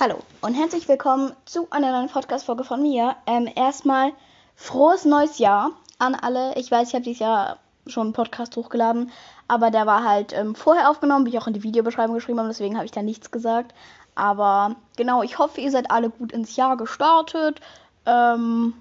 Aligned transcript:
Hallo 0.00 0.18
und 0.40 0.54
herzlich 0.54 0.88
willkommen 0.88 1.36
zu 1.44 1.68
einer 1.70 1.92
neuen 1.92 2.08
Podcast-Folge 2.08 2.64
von 2.64 2.82
mir. 2.82 3.14
Ähm, 3.28 3.48
erstmal 3.54 4.10
frohes 4.56 5.04
neues 5.04 5.38
Jahr 5.38 5.70
an 6.00 6.16
alle. 6.16 6.56
Ich 6.56 6.68
weiß, 6.68 6.88
ich 6.88 6.94
habe 6.94 7.04
dieses 7.04 7.20
Jahr 7.20 7.58
schon 7.86 8.08
einen 8.08 8.12
Podcast 8.12 8.56
hochgeladen, 8.56 9.12
aber 9.46 9.70
der 9.70 9.86
war 9.86 10.02
halt 10.02 10.32
ähm, 10.32 10.56
vorher 10.56 10.90
aufgenommen, 10.90 11.26
wie 11.26 11.30
ich 11.30 11.38
auch 11.38 11.46
in 11.46 11.52
die 11.52 11.62
Videobeschreibung 11.62 12.16
geschrieben 12.16 12.40
habe, 12.40 12.48
deswegen 12.48 12.74
habe 12.74 12.86
ich 12.86 12.90
da 12.90 13.02
nichts 13.02 13.30
gesagt. 13.30 13.72
Aber 14.16 14.74
genau, 14.96 15.22
ich 15.22 15.38
hoffe, 15.38 15.60
ihr 15.60 15.70
seid 15.70 15.92
alle 15.92 16.10
gut 16.10 16.32
ins 16.32 16.56
Jahr 16.56 16.76
gestartet. 16.76 17.60
Ähm, 18.04 18.74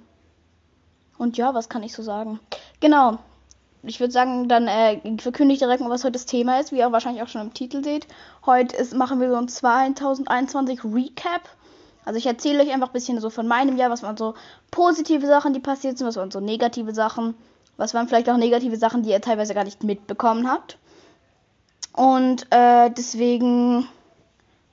und 1.19 1.37
ja, 1.37 1.53
was 1.53 1.69
kann 1.69 1.83
ich 1.83 1.93
so 1.93 2.01
sagen? 2.01 2.39
Genau, 2.79 3.19
ich 3.83 3.99
würde 3.99 4.13
sagen, 4.13 4.47
dann 4.47 4.67
äh, 4.67 4.99
verkünde 5.17 5.53
ich 5.53 5.59
direkt 5.59 5.81
mal, 5.81 5.89
was 5.89 6.03
heute 6.03 6.13
das 6.13 6.25
Thema 6.25 6.59
ist, 6.59 6.71
wie 6.71 6.77
ihr 6.77 6.91
wahrscheinlich 6.91 7.21
auch 7.21 7.27
schon 7.27 7.41
im 7.41 7.53
Titel 7.53 7.83
seht. 7.83 8.07
Heute 8.45 8.77
ist, 8.77 8.95
machen 8.95 9.19
wir 9.19 9.29
so 9.29 9.35
ein 9.35 9.49
2021 9.49 10.85
Recap. 10.85 11.41
Also 12.05 12.17
ich 12.17 12.25
erzähle 12.25 12.63
euch 12.63 12.71
einfach 12.71 12.89
ein 12.89 12.93
bisschen 12.93 13.19
so 13.19 13.29
von 13.29 13.47
meinem 13.47 13.77
Jahr, 13.77 13.89
was 13.89 14.03
waren 14.03 14.17
so 14.17 14.35
positive 14.71 15.25
Sachen, 15.27 15.53
die 15.53 15.59
passiert 15.59 15.97
sind, 15.97 16.07
was 16.07 16.15
waren 16.15 16.31
so 16.31 16.39
negative 16.39 16.93
Sachen, 16.93 17.35
was 17.77 17.93
waren 17.93 18.07
vielleicht 18.07 18.29
auch 18.29 18.37
negative 18.37 18.77
Sachen, 18.77 19.03
die 19.03 19.09
ihr 19.09 19.21
teilweise 19.21 19.53
gar 19.53 19.65
nicht 19.65 19.83
mitbekommen 19.83 20.49
habt. 20.49 20.77
Und 21.93 22.47
äh, 22.51 22.89
deswegen, 22.89 23.87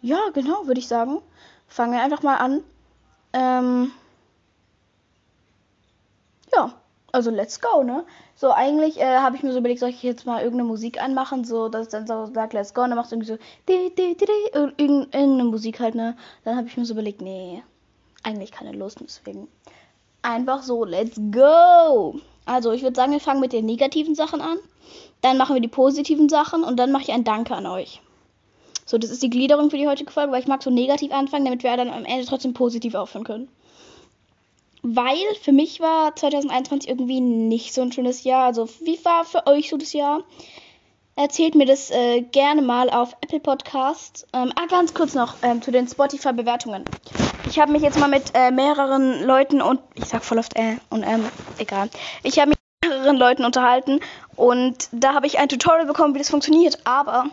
ja, 0.03 0.19
genau, 0.35 0.67
würde 0.67 0.81
ich 0.81 0.89
sagen, 0.89 1.21
fangen 1.67 1.93
wir 1.93 2.03
einfach 2.03 2.23
mal 2.23 2.37
an. 2.37 2.63
Ähm, 3.33 3.93
ja, 6.55 6.73
also 7.13 7.31
let's 7.31 7.61
go, 7.61 7.83
ne? 7.83 8.05
So, 8.37 8.53
eigentlich 8.53 9.01
äh, 9.01 9.19
habe 9.19 9.37
ich 9.37 9.43
mir 9.43 9.53
so 9.53 9.59
überlegt, 9.59 9.81
soll 9.81 9.91
ich 9.91 10.03
jetzt 10.03 10.27
mal 10.27 10.43
irgendeine 10.43 10.69
Musik 10.69 11.03
anmachen, 11.03 11.45
so 11.45 11.69
dass 11.69 11.89
dann 11.89 12.07
so 12.07 12.27
sagt, 12.27 12.53
let's 12.53 12.75
go, 12.75 12.83
und 12.83 12.91
dann 12.91 12.97
machst 12.97 13.13
du 13.13 13.17
irgendwie 13.17 13.33
so, 13.33 13.39
di, 13.69 13.93
di, 13.95 14.17
di, 14.17 14.27
di, 14.27 14.59
irgendeine 14.77 15.45
Musik 15.45 15.81
halt, 15.81 15.95
ne? 15.95 16.17
Dann 16.45 16.57
habe 16.57 16.69
ich 16.69 16.77
mir 16.77 16.85
so 16.85 16.95
überlegt, 16.95 17.21
nee, 17.21 17.63
eigentlich 18.23 18.53
keine 18.53 18.73
Lust, 18.73 18.99
deswegen 19.01 19.49
einfach 20.23 20.63
so, 20.63 20.85
let's 20.85 21.21
go. 21.31 22.21
Also, 22.47 22.73
ich 22.73 22.83
würde 22.83 22.97
sagen, 22.97 23.13
wir 23.13 23.21
fangen 23.21 23.41
mit 23.41 23.53
den 23.53 23.67
negativen 23.67 24.15
Sachen 24.15 24.41
an, 24.41 24.59
dann 25.21 25.37
machen 25.37 25.55
wir 25.55 25.63
die 25.63 25.69
positiven 25.69 26.29
Sachen 26.29 26.65
und 26.65 26.77
dann 26.77 26.93
mache 26.93 27.03
ich 27.03 27.13
ein 27.13 27.25
Danke 27.25 27.55
an 27.55 27.67
euch. 27.67 28.01
So, 28.87 28.99
das 28.99 29.11
ist 29.11 29.23
die 29.23 29.31
Gliederung 29.31 29.71
für 29.71 29.77
die 29.77 29.87
heutige 29.87 30.11
Folge, 30.11 30.33
weil 30.33 30.41
ich 30.41 30.49
mag 30.49 30.63
so 30.63 30.71
negativ 30.71 31.13
anfangen, 31.13 31.45
damit 31.45 31.63
wir 31.63 31.77
dann 31.77 31.91
am 31.91 32.05
Ende 32.05 32.27
trotzdem 32.27 32.55
positiv 32.55 32.95
aufhören 32.95 33.25
können 33.25 33.49
weil 34.83 35.17
für 35.43 35.53
mich 35.53 35.81
war 35.81 36.15
2021 36.15 36.89
irgendwie 36.89 37.21
nicht 37.21 37.75
so 37.75 37.83
ein 37.83 37.93
schönes 37.93 38.25
Jahr. 38.25 38.47
Also, 38.47 38.69
wie 38.81 39.03
war 39.05 39.25
für 39.25 39.47
euch 39.47 39.71
so 39.71 39.77
das 39.77 39.93
Jahr? 39.93 40.23
Erzählt 41.17 41.55
mir 41.55 41.67
das 41.67 41.91
äh, 41.91 42.23
gerne 42.23 42.63
mal 42.63 42.89
auf 42.89 43.15
Apple 43.21 43.41
Podcast. 43.41 44.27
Ähm, 44.33 44.53
ah, 44.57 44.67
ganz 44.67 44.95
kurz 44.95 45.15
noch 45.15 45.35
ähm, 45.43 45.61
zu 45.61 45.71
den 45.71 45.87
Spotify-Bewertungen. 45.87 46.85
Ich 47.49 47.59
habe 47.59 47.73
mich 47.73 47.83
jetzt 47.83 47.99
mal 47.99 48.09
mit 48.09 48.31
äh, 48.33 48.51
mehreren 48.51 49.25
Leuten 49.25 49.61
und 49.61 49.81
ich 49.97 50.07
sag 50.07 50.25
voll 50.25 50.39
oft 50.39 50.57
äh 50.57 50.77
und 50.89 51.03
ähm, 51.03 51.29
egal. 51.59 51.91
Ich 52.23 52.39
habe 52.39 52.51
mich 52.51 52.59
mit 52.83 52.91
mehreren 52.91 53.17
Leuten 53.17 53.45
unterhalten 53.45 54.01
und 54.37 54.89
da 54.93 55.15
habe 55.15 55.27
ich 55.27 55.39
ein 55.39 55.49
Tutorial 55.49 55.87
bekommen, 55.87 56.15
wie 56.15 56.19
das 56.19 56.31
funktioniert. 56.31 56.79
Aber 56.85 57.27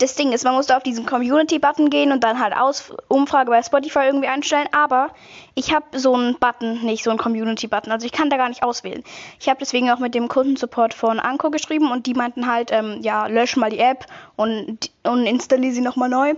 das 0.00 0.14
Ding 0.14 0.32
ist, 0.32 0.44
man 0.44 0.54
muss 0.54 0.66
da 0.66 0.78
auf 0.78 0.82
diesen 0.82 1.04
Community-Button 1.04 1.90
gehen 1.90 2.10
und 2.10 2.24
dann 2.24 2.40
halt 2.40 2.56
aus 2.56 2.90
Umfrage 3.08 3.50
bei 3.50 3.62
Spotify 3.62 4.00
irgendwie 4.06 4.28
einstellen. 4.28 4.66
Aber 4.72 5.10
ich 5.54 5.74
habe 5.74 5.98
so 5.98 6.14
einen 6.14 6.38
Button, 6.38 6.84
nicht 6.84 7.04
so 7.04 7.10
einen 7.10 7.18
Community-Button. 7.18 7.92
Also 7.92 8.06
ich 8.06 8.12
kann 8.12 8.30
da 8.30 8.38
gar 8.38 8.48
nicht 8.48 8.62
auswählen. 8.62 9.04
Ich 9.38 9.48
habe 9.48 9.58
deswegen 9.60 9.90
auch 9.90 9.98
mit 9.98 10.14
dem 10.14 10.28
Kundensupport 10.28 10.94
von 10.94 11.20
Anko 11.20 11.50
geschrieben 11.50 11.92
und 11.92 12.06
die 12.06 12.14
meinten 12.14 12.50
halt, 12.50 12.72
ähm, 12.72 13.00
ja, 13.02 13.26
lösch 13.26 13.56
mal 13.56 13.70
die 13.70 13.78
App 13.78 14.06
und, 14.36 14.90
und 15.02 15.26
installiere 15.26 15.74
sie 15.74 15.82
nochmal 15.82 16.08
neu. 16.08 16.34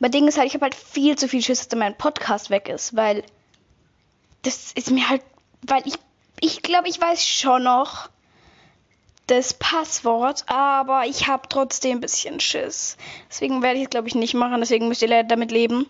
Aber 0.00 0.08
Ding 0.08 0.26
ist 0.26 0.36
halt, 0.36 0.48
ich 0.48 0.54
habe 0.54 0.64
halt 0.64 0.74
viel 0.74 1.16
zu 1.16 1.28
viel 1.28 1.42
Schiss, 1.42 1.68
dass 1.68 1.78
mein 1.78 1.96
Podcast 1.96 2.50
weg 2.50 2.68
ist, 2.68 2.96
weil 2.96 3.22
das 4.42 4.72
ist 4.72 4.90
mir 4.90 5.08
halt, 5.08 5.22
weil 5.62 5.82
ich, 5.86 5.94
ich 6.40 6.62
glaube, 6.62 6.88
ich 6.88 7.00
weiß 7.00 7.24
schon 7.24 7.62
noch, 7.62 8.08
das 9.26 9.54
Passwort, 9.54 10.44
aber 10.46 11.04
ich 11.06 11.26
habe 11.26 11.48
trotzdem 11.48 11.98
ein 11.98 12.00
bisschen 12.00 12.40
Schiss. 12.40 12.96
Deswegen 13.28 13.62
werde 13.62 13.78
ich 13.78 13.84
es, 13.84 13.90
glaube 13.90 14.08
ich, 14.08 14.14
nicht 14.14 14.34
machen. 14.34 14.60
Deswegen 14.60 14.88
müsst 14.88 15.02
ihr 15.02 15.08
leider 15.08 15.28
damit 15.28 15.50
leben, 15.50 15.86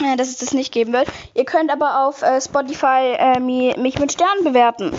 äh, 0.00 0.16
dass 0.16 0.28
es 0.28 0.38
das 0.38 0.52
nicht 0.52 0.72
geben 0.72 0.92
wird. 0.92 1.08
Ihr 1.34 1.44
könnt 1.44 1.70
aber 1.70 2.06
auf 2.06 2.22
äh, 2.22 2.40
Spotify 2.40 3.14
äh, 3.18 3.40
mich 3.40 3.98
mit 3.98 4.12
Sternen 4.12 4.44
bewerten. 4.44 4.92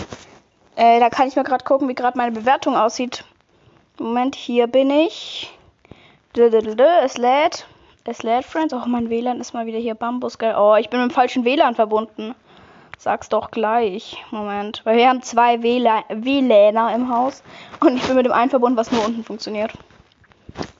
Äh, 0.76 1.00
da 1.00 1.08
kann 1.10 1.28
ich 1.28 1.36
mal 1.36 1.42
gerade 1.42 1.64
gucken, 1.64 1.88
wie 1.88 1.94
gerade 1.94 2.18
meine 2.18 2.32
Bewertung 2.32 2.76
aussieht. 2.76 3.24
Moment, 3.98 4.34
hier 4.36 4.66
bin 4.66 4.90
ich. 4.90 5.52
Es 6.36 7.18
lädt. 7.18 7.66
Es 8.04 8.22
lädt, 8.22 8.44
Friends. 8.44 8.72
Oh, 8.72 8.82
mein 8.86 9.10
WLAN 9.10 9.40
ist 9.40 9.54
mal 9.54 9.66
wieder 9.66 9.78
hier 9.78 9.94
Bambus. 9.94 10.38
Oh, 10.40 10.76
ich 10.78 10.88
bin 10.88 11.00
mit 11.02 11.10
dem 11.10 11.14
falschen 11.14 11.44
WLAN 11.44 11.74
verbunden. 11.74 12.34
Sag's 12.98 13.28
doch 13.28 13.52
gleich. 13.52 14.24
Moment. 14.32 14.82
Weil 14.84 14.96
wir 14.96 15.08
haben 15.08 15.22
zwei 15.22 15.62
WLANer 15.62 16.94
im 16.94 17.08
Haus. 17.14 17.44
Und 17.80 17.96
ich 17.96 18.02
bin 18.04 18.16
mit 18.16 18.26
dem 18.26 18.32
einen 18.32 18.50
verbunden, 18.50 18.76
was 18.76 18.90
nur 18.90 19.04
unten 19.04 19.22
funktioniert. 19.22 19.72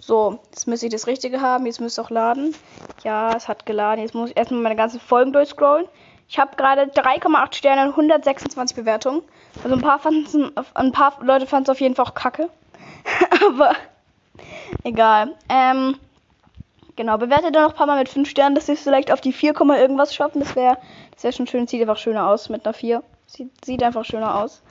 So, 0.01 0.41
jetzt 0.51 0.67
müsste 0.67 0.87
ich 0.87 0.93
das 0.93 1.07
Richtige 1.07 1.41
haben. 1.41 1.65
Jetzt 1.65 1.81
müsste 1.81 2.01
es 2.01 2.07
auch 2.07 2.11
laden. 2.11 2.55
Ja, 3.05 3.33
es 3.37 3.47
hat 3.47 3.67
geladen. 3.67 4.03
Jetzt 4.03 4.15
muss 4.15 4.31
ich 4.31 4.37
erstmal 4.37 4.63
meine 4.63 4.75
ganzen 4.75 4.99
Folgen 4.99 5.33
durchscrollen. 5.33 5.87
Ich 6.29 6.39
habe 6.39 6.57
gerade 6.57 6.83
3,8 6.83 7.55
Sterne 7.55 7.83
und 7.85 7.91
126 7.91 8.77
Bewertungen. 8.77 9.23
Also 9.63 9.77
ein 9.77 9.81
paar, 9.81 10.01
ein 10.75 10.93
paar 10.93 11.19
Leute 11.23 11.47
fanden 11.47 11.65
es 11.65 11.71
auf 11.71 11.81
jeden 11.81 11.95
Fall 11.95 12.07
auch 12.07 12.15
kacke. 12.15 12.51
Aber 13.47 13.73
egal. 14.83 15.35
Ähm, 15.49 15.97
genau, 16.97 17.17
bewertet 17.17 17.55
dann 17.55 17.63
noch 17.63 17.71
ein 17.71 17.77
paar 17.77 17.87
Mal 17.87 17.99
mit 17.99 18.09
5 18.09 18.29
Sternen, 18.29 18.57
dass 18.57 18.67
wir 18.67 18.75
es 18.75 18.83
vielleicht 18.83 19.13
auf 19.13 19.21
die 19.21 19.33
4, 19.33 19.55
irgendwas 19.59 20.15
schaffen. 20.15 20.41
Das 20.41 20.57
wäre 20.57 20.77
schon 21.33 21.47
schön, 21.47 21.67
sieht 21.67 21.81
einfach 21.81 21.97
schöner 21.97 22.29
aus 22.29 22.49
mit 22.49 22.65
einer 22.65 22.75
4. 22.75 23.03
Sieht, 23.27 23.65
sieht 23.65 23.83
einfach 23.83 24.05
schöner 24.05 24.43
aus. 24.43 24.63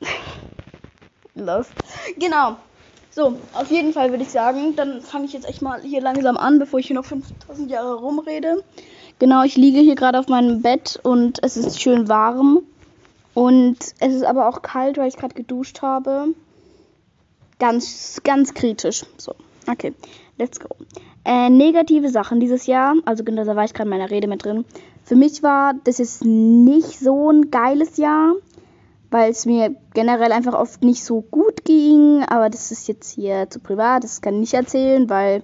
Los. 1.34 1.68
Genau. 2.18 2.56
So, 3.10 3.38
auf 3.54 3.70
jeden 3.70 3.92
Fall 3.94 4.10
würde 4.10 4.24
ich 4.24 4.30
sagen, 4.30 4.76
dann 4.76 5.00
fange 5.00 5.24
ich 5.24 5.32
jetzt 5.32 5.48
echt 5.48 5.62
mal 5.62 5.80
hier 5.80 6.02
langsam 6.02 6.36
an, 6.36 6.58
bevor 6.58 6.80
ich 6.80 6.88
hier 6.88 6.96
noch 6.96 7.04
5000 7.04 7.70
Jahre 7.70 7.94
rumrede. 7.94 8.62
Genau, 9.18 9.42
ich 9.42 9.56
liege 9.56 9.80
hier 9.80 9.94
gerade 9.94 10.18
auf 10.18 10.28
meinem 10.28 10.60
Bett 10.60 11.00
und 11.02 11.42
es 11.42 11.56
ist 11.56 11.80
schön 11.80 12.08
warm. 12.08 12.62
Und 13.32 13.78
es 14.00 14.14
ist 14.14 14.24
aber 14.24 14.48
auch 14.48 14.62
kalt, 14.62 14.98
weil 14.98 15.08
ich 15.08 15.16
gerade 15.16 15.34
geduscht 15.34 15.82
habe. 15.82 16.28
Ganz, 17.58 18.20
ganz 18.24 18.52
kritisch. 18.52 19.04
So, 19.16 19.34
okay, 19.70 19.94
let's 20.38 20.60
go. 20.60 20.68
Äh, 21.24 21.50
negative 21.50 22.08
Sachen 22.08 22.40
dieses 22.40 22.66
Jahr, 22.66 22.94
also 23.04 23.24
genau, 23.24 23.44
da 23.44 23.56
war 23.56 23.64
ich 23.64 23.74
gerade 23.74 23.90
in 23.90 23.96
meiner 23.96 24.10
Rede 24.10 24.28
mit 24.28 24.44
drin. 24.44 24.64
Für 25.02 25.16
mich 25.16 25.42
war 25.42 25.74
das 25.84 25.98
jetzt 25.98 26.24
nicht 26.24 26.98
so 26.98 27.30
ein 27.30 27.50
geiles 27.50 27.96
Jahr, 27.96 28.34
weil 29.10 29.30
es 29.30 29.46
mir 29.46 29.74
generell 29.94 30.32
einfach 30.32 30.54
oft 30.54 30.82
nicht 30.82 31.04
so 31.04 31.20
gut 31.20 31.64
ging. 31.64 32.24
Aber 32.28 32.50
das 32.50 32.70
ist 32.70 32.88
jetzt 32.88 33.14
hier 33.14 33.48
zu 33.50 33.60
privat, 33.60 34.04
das 34.04 34.20
kann 34.20 34.34
ich 34.34 34.40
nicht 34.40 34.54
erzählen, 34.54 35.08
weil. 35.08 35.42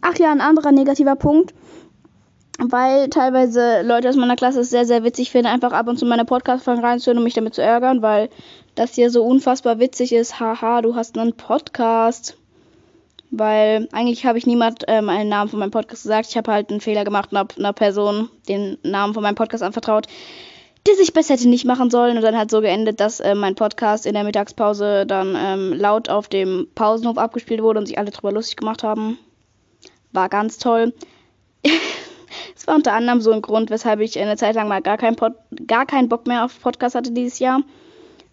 Ach 0.00 0.16
ja, 0.16 0.30
ein 0.30 0.40
anderer 0.40 0.70
negativer 0.70 1.16
Punkt. 1.16 1.54
Weil 2.60 3.08
teilweise 3.08 3.82
Leute 3.82 4.08
aus 4.08 4.16
meiner 4.16 4.34
Klasse 4.34 4.60
es 4.60 4.70
sehr, 4.70 4.84
sehr 4.84 5.04
witzig 5.04 5.30
finden, 5.30 5.46
einfach 5.46 5.72
ab 5.72 5.86
und 5.86 5.96
zu 5.96 6.06
meine 6.06 6.24
Podcast-Folgen 6.24 6.84
reinzuhören, 6.84 7.18
um 7.18 7.24
mich 7.24 7.34
damit 7.34 7.54
zu 7.54 7.62
ärgern, 7.62 8.02
weil 8.02 8.30
das 8.74 8.94
hier 8.94 9.10
so 9.10 9.24
unfassbar 9.24 9.78
witzig 9.78 10.12
ist. 10.12 10.40
Haha, 10.40 10.82
du 10.82 10.96
hast 10.96 11.18
einen 11.18 11.34
Podcast. 11.34 12.37
Weil 13.30 13.88
eigentlich 13.92 14.24
habe 14.24 14.38
ich 14.38 14.46
niemand 14.46 14.84
ähm, 14.88 15.08
einen 15.08 15.28
Namen 15.28 15.50
von 15.50 15.58
meinem 15.58 15.70
Podcast 15.70 16.02
gesagt. 16.02 16.28
Ich 16.30 16.36
habe 16.36 16.52
halt 16.52 16.70
einen 16.70 16.80
Fehler 16.80 17.04
gemacht 17.04 17.30
und 17.32 17.38
habe 17.38 17.54
einer 17.58 17.72
Person 17.72 18.30
den 18.48 18.78
Namen 18.82 19.12
von 19.12 19.22
meinem 19.22 19.34
Podcast 19.34 19.62
anvertraut, 19.62 20.06
die 20.86 20.94
sich 20.94 21.12
besser 21.12 21.34
hätte 21.34 21.48
nicht 21.48 21.66
machen 21.66 21.90
sollen. 21.90 22.16
Und 22.16 22.22
dann 22.22 22.38
hat 22.38 22.50
so 22.50 22.62
geendet, 22.62 23.00
dass 23.00 23.20
äh, 23.20 23.34
mein 23.34 23.54
Podcast 23.54 24.06
in 24.06 24.14
der 24.14 24.24
Mittagspause 24.24 25.04
dann 25.06 25.36
ähm, 25.38 25.74
laut 25.74 26.08
auf 26.08 26.28
dem 26.28 26.68
Pausenhof 26.74 27.18
abgespielt 27.18 27.62
wurde 27.62 27.80
und 27.80 27.86
sich 27.86 27.98
alle 27.98 28.10
drüber 28.10 28.32
lustig 28.32 28.56
gemacht 28.56 28.82
haben. 28.82 29.18
War 30.12 30.28
ganz 30.28 30.58
toll. 30.58 30.94
Es 32.54 32.66
war 32.66 32.74
unter 32.74 32.92
anderem 32.92 33.20
so 33.20 33.30
ein 33.30 33.40
Grund, 33.40 33.70
weshalb 33.70 34.00
ich 34.00 34.18
eine 34.18 34.36
Zeit 34.36 34.56
lang 34.56 34.68
mal 34.68 34.82
gar, 34.82 34.98
kein 34.98 35.16
Pod 35.16 35.32
gar 35.66 35.86
keinen 35.86 36.08
Bock 36.08 36.26
mehr 36.26 36.44
auf 36.44 36.60
Podcast 36.60 36.96
hatte 36.96 37.12
dieses 37.12 37.38
Jahr. 37.38 37.60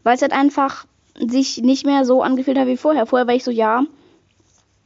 Weil 0.04 0.16
es 0.16 0.22
halt 0.22 0.34
einfach 0.34 0.86
sich 1.18 1.62
nicht 1.62 1.86
mehr 1.86 2.06
so 2.06 2.22
angefühlt 2.22 2.58
hat 2.58 2.68
wie 2.68 2.76
vorher. 2.76 3.06
Vorher 3.06 3.28
war 3.28 3.36
ich 3.36 3.44
so, 3.44 3.52
ja, 3.52 3.84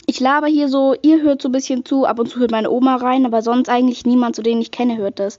ich 0.10 0.20
laber 0.20 0.48
hier 0.48 0.70
so, 0.70 0.96
ihr 1.04 1.22
hört 1.22 1.40
so 1.40 1.50
ein 1.50 1.52
bisschen 1.52 1.86
zu, 1.86 2.06
ab 2.06 2.18
und 2.18 2.28
zu 2.28 2.40
hört 2.40 2.50
meine 2.50 2.72
Oma 2.72 2.96
rein, 2.96 3.28
aber 3.28 3.44
sonst 3.44 3.70
eigentlich 3.70 4.08
niemand, 4.08 4.36
zu 4.36 4.42
denen 4.42 4.60
ich 4.60 4.72
kenne, 4.72 4.98
hört 4.98 5.20
das. 5.20 5.38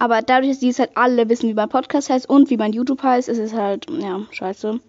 Aber 0.00 0.22
dadurch, 0.22 0.50
dass 0.50 0.58
die 0.58 0.70
es 0.70 0.80
halt 0.80 0.96
alle 0.96 1.28
wissen, 1.28 1.48
wie 1.48 1.54
mein 1.54 1.68
Podcast 1.68 2.10
heißt 2.10 2.28
und 2.28 2.50
wie 2.50 2.56
mein 2.56 2.72
YouTube 2.72 3.00
heißt, 3.00 3.28
ist 3.28 3.38
es 3.38 3.52
halt, 3.52 3.86
ja, 3.88 4.20
scheiße. 4.32 4.80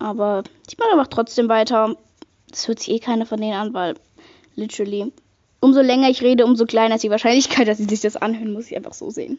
Aber 0.00 0.42
ich 0.68 0.76
mache 0.76 0.90
einfach 0.90 1.06
trotzdem 1.06 1.48
weiter. 1.48 1.96
Das 2.50 2.66
hört 2.66 2.80
sich 2.80 2.90
eh 2.94 2.98
keiner 2.98 3.26
von 3.26 3.40
denen 3.40 3.54
an, 3.54 3.74
weil, 3.74 3.94
literally, 4.56 5.12
umso 5.60 5.80
länger 5.80 6.10
ich 6.10 6.20
rede, 6.20 6.44
umso 6.44 6.66
kleiner 6.66 6.96
ist 6.96 7.04
die 7.04 7.10
Wahrscheinlichkeit, 7.10 7.68
dass 7.68 7.78
sie 7.78 7.84
sich 7.84 8.00
das 8.00 8.16
anhören, 8.16 8.52
muss 8.52 8.66
ich 8.66 8.76
einfach 8.76 8.94
so 8.94 9.10
sehen. 9.10 9.38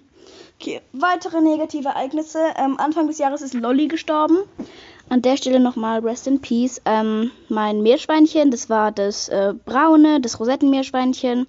Okay, 0.61 0.79
weitere 0.93 1.41
negative 1.41 1.89
Ereignisse. 1.89 2.39
Ähm, 2.57 2.79
Anfang 2.79 3.07
des 3.07 3.17
Jahres 3.17 3.41
ist 3.41 3.53
Lolly 3.53 3.89
gestorben. 3.89 4.37
An 5.09 5.21
der 5.21 5.37
Stelle 5.37 5.59
nochmal 5.59 5.99
Rest 5.99 6.27
in 6.27 6.41
Peace. 6.41 6.81
Ähm, 6.85 7.31
mein 7.47 7.81
Meerschweinchen, 7.81 8.51
das 8.51 8.69
war 8.69 8.91
das 8.91 9.29
äh, 9.29 9.53
braune, 9.65 10.19
das 10.19 10.39
Rosettenmeerschweinchen. 10.39 11.47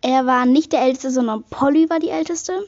er 0.00 0.26
war 0.26 0.46
nicht 0.46 0.72
der 0.72 0.82
Älteste, 0.82 1.10
sondern 1.10 1.44
Polly 1.50 1.90
war 1.90 1.98
die 1.98 2.08
Älteste. 2.08 2.64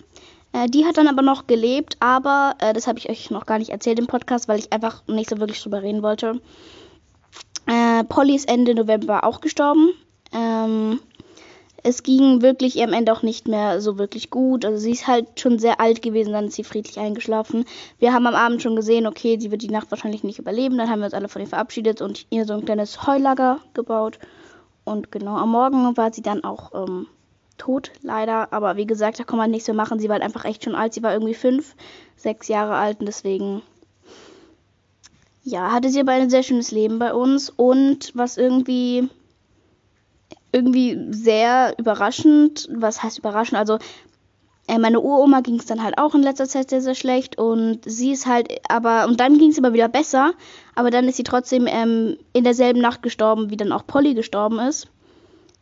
Äh, 0.52 0.66
die 0.68 0.84
hat 0.84 0.98
dann 0.98 1.08
aber 1.08 1.22
noch 1.22 1.46
gelebt, 1.46 1.96
aber 2.00 2.56
äh, 2.58 2.74
das 2.74 2.86
habe 2.86 2.98
ich 2.98 3.08
euch 3.08 3.30
noch 3.30 3.46
gar 3.46 3.58
nicht 3.58 3.70
erzählt 3.70 3.98
im 3.98 4.06
Podcast, 4.06 4.48
weil 4.48 4.58
ich 4.58 4.72
einfach 4.72 5.02
nicht 5.06 5.30
so 5.30 5.38
wirklich 5.38 5.62
drüber 5.62 5.82
reden 5.82 6.02
wollte. 6.02 6.40
Äh, 7.66 8.04
Polly 8.04 8.34
ist 8.34 8.48
Ende 8.48 8.74
November 8.74 9.24
auch 9.24 9.40
gestorben. 9.40 9.90
Ähm, 10.32 11.00
es 11.84 12.02
ging 12.02 12.42
wirklich 12.42 12.76
ihr 12.76 12.84
am 12.84 12.92
Ende 12.92 13.12
auch 13.12 13.22
nicht 13.22 13.48
mehr 13.48 13.80
so 13.80 13.98
wirklich 13.98 14.30
gut. 14.30 14.64
Also 14.64 14.78
sie 14.78 14.92
ist 14.92 15.06
halt 15.06 15.40
schon 15.40 15.58
sehr 15.58 15.80
alt 15.80 16.00
gewesen, 16.00 16.32
dann 16.32 16.46
ist 16.46 16.54
sie 16.54 16.64
friedlich 16.64 16.98
eingeschlafen. 16.98 17.64
Wir 17.98 18.12
haben 18.12 18.26
am 18.26 18.34
Abend 18.34 18.62
schon 18.62 18.76
gesehen, 18.76 19.06
okay, 19.06 19.36
sie 19.40 19.50
wird 19.50 19.62
die 19.62 19.70
Nacht 19.70 19.90
wahrscheinlich 19.90 20.22
nicht 20.22 20.38
überleben. 20.38 20.78
Dann 20.78 20.88
haben 20.88 21.00
wir 21.00 21.06
uns 21.06 21.14
alle 21.14 21.28
von 21.28 21.42
ihr 21.42 21.48
verabschiedet 21.48 22.00
und 22.00 22.26
ihr 22.30 22.44
so 22.44 22.54
ein 22.54 22.64
kleines 22.64 23.06
Heulager 23.06 23.58
gebaut. 23.74 24.18
Und 24.84 25.10
genau, 25.10 25.36
am 25.36 25.50
Morgen 25.50 25.96
war 25.96 26.12
sie 26.12 26.22
dann 26.22 26.44
auch 26.44 26.72
ähm, 26.74 27.06
tot, 27.58 27.90
leider. 28.02 28.52
Aber 28.52 28.76
wie 28.76 28.86
gesagt, 28.86 29.18
da 29.18 29.24
kann 29.24 29.38
man 29.38 29.50
nichts 29.50 29.66
mehr 29.66 29.76
machen. 29.76 29.98
Sie 29.98 30.08
war 30.08 30.14
halt 30.14 30.24
einfach 30.24 30.44
echt 30.44 30.64
schon 30.64 30.76
alt. 30.76 30.94
Sie 30.94 31.02
war 31.02 31.12
irgendwie 31.12 31.34
fünf, 31.34 31.74
sechs 32.16 32.46
Jahre 32.46 32.76
alt 32.76 33.00
und 33.00 33.06
deswegen 33.06 33.62
ja, 35.44 35.72
hatte 35.72 35.88
sie 35.88 36.00
aber 36.00 36.12
ein 36.12 36.30
sehr 36.30 36.44
schönes 36.44 36.70
Leben 36.70 37.00
bei 37.00 37.12
uns 37.12 37.50
und 37.50 38.12
was 38.14 38.36
irgendwie 38.36 39.08
irgendwie 40.52 40.98
sehr 41.10 41.74
überraschend. 41.78 42.68
Was 42.70 43.02
heißt 43.02 43.18
überraschend? 43.18 43.58
Also, 43.58 43.78
äh, 44.68 44.78
meine 44.78 45.00
Uroma 45.00 45.40
ging 45.40 45.58
es 45.58 45.66
dann 45.66 45.82
halt 45.82 45.98
auch 45.98 46.14
in 46.14 46.22
letzter 46.22 46.46
Zeit 46.46 46.70
sehr, 46.70 46.80
sehr 46.80 46.94
schlecht 46.94 47.36
und 47.38 47.80
sie 47.84 48.12
ist 48.12 48.26
halt, 48.26 48.48
aber, 48.68 49.06
und 49.06 49.18
dann 49.18 49.38
ging 49.38 49.50
es 49.50 49.58
immer 49.58 49.72
wieder 49.72 49.88
besser, 49.88 50.34
aber 50.74 50.90
dann 50.90 51.08
ist 51.08 51.16
sie 51.16 51.24
trotzdem 51.24 51.66
ähm, 51.66 52.16
in 52.32 52.44
derselben 52.44 52.80
Nacht 52.80 53.02
gestorben, 53.02 53.50
wie 53.50 53.56
dann 53.56 53.72
auch 53.72 53.86
Polly 53.86 54.14
gestorben 54.14 54.58
ist. 54.60 54.88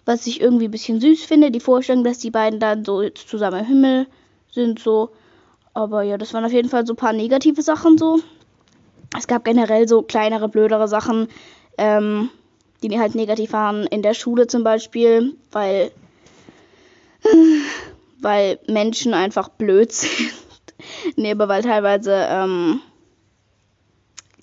Was 0.04 0.26
ich 0.26 0.40
irgendwie 0.40 0.66
ein 0.66 0.70
bisschen 0.70 1.00
süß 1.00 1.24
finde, 1.24 1.50
die 1.50 1.60
Vorstellung, 1.60 2.04
dass 2.04 2.18
die 2.18 2.30
beiden 2.30 2.58
dann 2.58 2.84
so 2.84 3.08
zusammen 3.10 3.60
im 3.60 3.66
Himmel 3.66 4.06
sind, 4.50 4.78
so. 4.78 5.10
Aber 5.72 6.02
ja, 6.02 6.18
das 6.18 6.34
waren 6.34 6.44
auf 6.44 6.52
jeden 6.52 6.68
Fall 6.68 6.86
so 6.86 6.94
ein 6.94 6.96
paar 6.96 7.12
negative 7.12 7.62
Sachen 7.62 7.96
so. 7.96 8.20
Es 9.16 9.26
gab 9.26 9.44
generell 9.44 9.88
so 9.88 10.02
kleinere, 10.02 10.48
blödere 10.48 10.88
Sachen. 10.88 11.28
Ähm, 11.78 12.30
die 12.88 12.98
halt 12.98 13.14
negativ 13.14 13.52
waren 13.52 13.86
in 13.86 14.02
der 14.02 14.14
Schule 14.14 14.46
zum 14.46 14.64
Beispiel, 14.64 15.36
weil, 15.52 15.90
weil 18.20 18.58
Menschen 18.66 19.14
einfach 19.14 19.48
blöd 19.48 19.92
sind. 19.92 20.32
nee, 21.16 21.32
aber 21.32 21.48
weil 21.48 21.62
teilweise 21.62 22.26
ähm, 22.28 22.80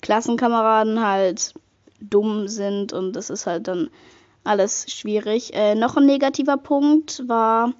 Klassenkameraden 0.00 1.04
halt 1.04 1.54
dumm 2.00 2.48
sind 2.48 2.92
und 2.92 3.12
das 3.14 3.30
ist 3.30 3.46
halt 3.46 3.66
dann 3.68 3.90
alles 4.44 4.86
schwierig. 4.90 5.52
Äh, 5.54 5.74
noch 5.74 5.96
ein 5.96 6.06
negativer 6.06 6.56
Punkt 6.56 7.22
war, 7.26 7.74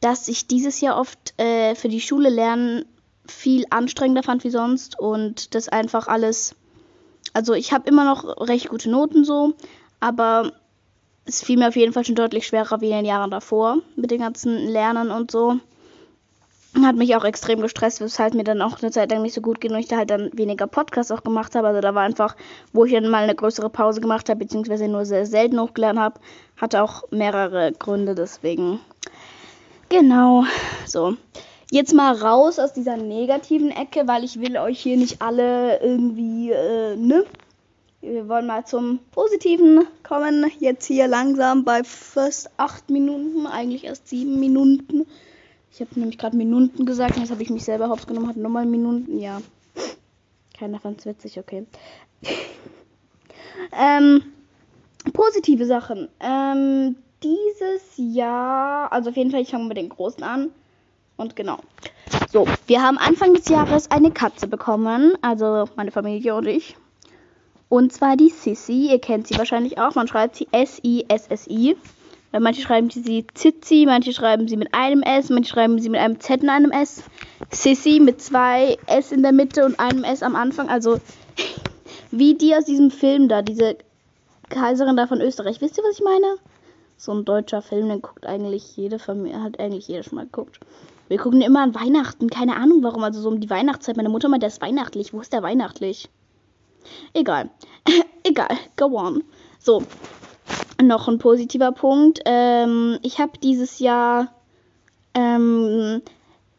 dass 0.00 0.28
ich 0.28 0.46
dieses 0.46 0.80
Jahr 0.80 0.98
oft 0.98 1.38
äh, 1.38 1.74
für 1.74 1.88
die 1.88 2.00
Schule 2.00 2.28
lernen 2.28 2.84
viel 3.26 3.64
anstrengender 3.70 4.22
fand 4.22 4.44
wie 4.44 4.50
sonst 4.50 4.98
und 4.98 5.54
das 5.54 5.68
einfach 5.68 6.08
alles 6.08 6.54
also 7.32 7.54
ich 7.54 7.72
habe 7.72 7.88
immer 7.88 8.04
noch 8.04 8.24
recht 8.48 8.68
gute 8.68 8.90
Noten 8.90 9.24
so, 9.24 9.54
aber 10.00 10.52
es 11.26 11.42
fiel 11.42 11.58
mir 11.58 11.68
auf 11.68 11.76
jeden 11.76 11.92
Fall 11.92 12.04
schon 12.04 12.14
deutlich 12.14 12.46
schwerer 12.46 12.80
wie 12.80 12.90
in 12.90 12.96
den 12.96 13.04
Jahren 13.04 13.30
davor 13.30 13.78
mit 13.96 14.10
den 14.10 14.20
ganzen 14.20 14.68
Lernen 14.68 15.10
und 15.10 15.30
so. 15.30 15.60
Hat 16.82 16.94
mich 16.94 17.16
auch 17.16 17.24
extrem 17.24 17.60
gestresst, 17.60 18.00
weshalb 18.00 18.34
mir 18.34 18.44
dann 18.44 18.62
auch 18.62 18.80
eine 18.80 18.92
Zeit 18.92 19.10
lang 19.10 19.22
nicht 19.22 19.34
so 19.34 19.40
gut 19.40 19.60
ging 19.60 19.72
und 19.72 19.80
ich 19.80 19.88
da 19.88 19.96
halt 19.96 20.10
dann 20.10 20.30
weniger 20.32 20.68
Podcasts 20.68 21.10
auch 21.10 21.24
gemacht 21.24 21.56
habe. 21.56 21.66
Also 21.66 21.80
da 21.80 21.96
war 21.96 22.02
einfach, 22.02 22.36
wo 22.72 22.84
ich 22.84 22.92
dann 22.92 23.08
mal 23.08 23.24
eine 23.24 23.34
größere 23.34 23.70
Pause 23.70 24.00
gemacht 24.00 24.28
habe, 24.28 24.38
beziehungsweise 24.38 24.86
nur 24.86 25.04
sehr 25.04 25.26
selten 25.26 25.60
hochgeladen 25.60 26.00
habe, 26.00 26.20
hatte 26.56 26.82
auch 26.82 27.10
mehrere 27.10 27.72
Gründe 27.72 28.14
deswegen. 28.14 28.78
Genau, 29.88 30.44
so. 30.86 31.16
Jetzt 31.72 31.94
mal 31.94 32.16
raus 32.16 32.58
aus 32.58 32.72
dieser 32.72 32.96
negativen 32.96 33.70
Ecke, 33.70 34.08
weil 34.08 34.24
ich 34.24 34.40
will 34.40 34.56
euch 34.56 34.80
hier 34.80 34.96
nicht 34.96 35.22
alle 35.22 35.80
irgendwie, 35.80 36.50
äh, 36.50 36.96
ne? 36.96 37.24
Wir 38.00 38.28
wollen 38.28 38.48
mal 38.48 38.64
zum 38.64 38.98
Positiven 39.12 39.86
kommen. 40.02 40.50
Jetzt 40.58 40.86
hier 40.86 41.06
langsam 41.06 41.64
bei 41.64 41.84
fast 41.84 42.50
acht 42.56 42.90
Minuten, 42.90 43.46
eigentlich 43.46 43.84
erst 43.84 44.08
sieben 44.08 44.40
Minuten. 44.40 45.06
Ich 45.72 45.80
habe 45.80 46.00
nämlich 46.00 46.18
gerade 46.18 46.36
Minuten 46.36 46.86
gesagt, 46.86 47.16
jetzt 47.18 47.30
habe 47.30 47.42
ich 47.42 47.50
mich 47.50 47.64
selber 47.64 47.88
hops 47.88 48.06
genommen, 48.06 48.26
hat 48.26 48.36
nochmal 48.36 48.66
Minuten, 48.66 49.20
ja. 49.20 49.40
Keiner 50.58 50.80
fand 50.80 50.98
es 50.98 51.06
witzig, 51.06 51.38
okay. 51.38 51.66
ähm, 53.80 54.22
positive 55.12 55.66
Sachen. 55.66 56.08
Ähm, 56.18 56.96
dieses 57.22 57.92
Jahr, 57.96 58.90
also 58.92 59.10
auf 59.10 59.16
jeden 59.16 59.30
Fall, 59.30 59.42
ich 59.42 59.50
fange 59.50 59.66
mit 59.66 59.76
den 59.76 59.88
Großen 59.88 60.24
an. 60.24 60.50
Und 61.20 61.36
genau. 61.36 61.58
So, 62.32 62.46
wir 62.66 62.82
haben 62.82 62.96
Anfang 62.96 63.34
des 63.34 63.46
Jahres 63.48 63.90
eine 63.90 64.10
Katze 64.10 64.48
bekommen, 64.48 65.12
also 65.20 65.68
meine 65.76 65.90
Familie 65.90 66.34
und 66.34 66.46
ich. 66.46 66.76
Und 67.68 67.92
zwar 67.92 68.16
die 68.16 68.30
Sissy. 68.30 68.88
Ihr 68.90 69.00
kennt 69.00 69.26
sie 69.26 69.36
wahrscheinlich 69.36 69.78
auch. 69.78 69.94
Man 69.94 70.08
schreibt 70.08 70.36
sie 70.36 70.48
S-I-S-S-I. 70.50 71.76
Manche 72.32 72.62
schreiben 72.62 72.88
sie 72.88 73.26
Zizi, 73.34 73.84
manche 73.86 74.12
schreiben 74.12 74.48
sie 74.48 74.56
mit 74.56 74.72
einem 74.72 75.02
S, 75.02 75.28
manche 75.28 75.50
schreiben 75.50 75.78
sie 75.78 75.90
mit 75.90 76.00
einem 76.00 76.20
Z 76.20 76.42
und 76.42 76.48
einem 76.48 76.70
S. 76.70 77.02
Sissy 77.50 78.00
mit 78.00 78.22
zwei 78.22 78.78
S 78.86 79.12
in 79.12 79.22
der 79.22 79.32
Mitte 79.32 79.66
und 79.66 79.78
einem 79.78 80.04
S 80.04 80.22
am 80.22 80.36
Anfang. 80.36 80.70
Also 80.70 81.00
wie 82.12 82.34
die 82.34 82.54
aus 82.54 82.64
diesem 82.64 82.90
Film 82.90 83.28
da, 83.28 83.42
diese 83.42 83.76
Kaiserin 84.48 84.96
da 84.96 85.06
von 85.06 85.20
Österreich. 85.20 85.60
Wisst 85.60 85.76
ihr, 85.76 85.84
was 85.84 85.98
ich 85.98 86.04
meine? 86.04 86.36
So 86.96 87.12
ein 87.12 87.24
deutscher 87.24 87.62
Film, 87.62 87.88
den 87.88 88.02
guckt 88.02 88.26
eigentlich 88.26 88.76
jede 88.76 88.98
Familie, 88.98 89.42
hat 89.42 89.58
eigentlich 89.58 89.88
jeder 89.88 90.02
schon 90.02 90.16
mal 90.16 90.26
geguckt. 90.26 90.60
Wir 91.10 91.18
gucken 91.18 91.40
immer 91.40 91.60
an 91.60 91.74
Weihnachten. 91.74 92.30
Keine 92.30 92.54
Ahnung 92.54 92.84
warum. 92.84 93.02
Also 93.02 93.20
so 93.20 93.28
um 93.28 93.40
die 93.40 93.50
Weihnachtszeit. 93.50 93.96
Meine 93.96 94.08
Mutter 94.08 94.28
meint, 94.28 94.44
der 94.44 94.48
ist 94.48 94.62
weihnachtlich. 94.62 95.12
Wo 95.12 95.20
ist 95.20 95.32
der 95.32 95.42
weihnachtlich? 95.42 96.08
Egal. 97.14 97.50
Egal. 98.22 98.56
Go 98.76 98.96
on. 98.96 99.24
So. 99.58 99.82
Noch 100.80 101.08
ein 101.08 101.18
positiver 101.18 101.72
Punkt. 101.72 102.20
Ähm, 102.26 103.00
ich 103.02 103.18
habe 103.18 103.32
dieses 103.42 103.80
Jahr 103.80 104.32
ähm, 105.14 106.00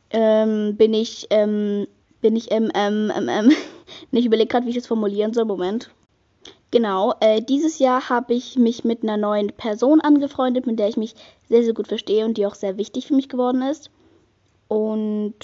ähm, 0.09 0.75
bin 0.75 0.93
ich 0.93 1.27
ähm, 1.29 1.87
bin 2.19 2.35
ich 2.35 2.51
ähm, 2.51 2.69
ähm, 2.75 3.09
ähm, 3.15 3.29
ähm 3.29 3.51
ich 4.11 4.25
überlege 4.25 4.49
gerade, 4.49 4.65
wie 4.65 4.71
ich 4.71 4.75
das 4.75 4.87
formulieren 4.87 5.33
soll. 5.33 5.45
Moment. 5.45 5.91
Genau, 6.71 7.13
äh, 7.21 7.41
dieses 7.41 7.79
Jahr 7.79 8.09
habe 8.09 8.33
ich 8.33 8.57
mich 8.57 8.83
mit 8.83 9.03
einer 9.03 9.15
neuen 9.15 9.47
Person 9.53 10.01
angefreundet, 10.01 10.67
mit 10.67 10.77
der 10.77 10.89
ich 10.89 10.97
mich 10.97 11.15
sehr, 11.47 11.63
sehr 11.63 11.73
gut 11.73 11.87
verstehe 11.87 12.25
und 12.25 12.37
die 12.37 12.45
auch 12.45 12.55
sehr 12.55 12.75
wichtig 12.75 13.07
für 13.07 13.15
mich 13.15 13.29
geworden 13.29 13.61
ist. 13.61 13.89
Und 14.71 15.35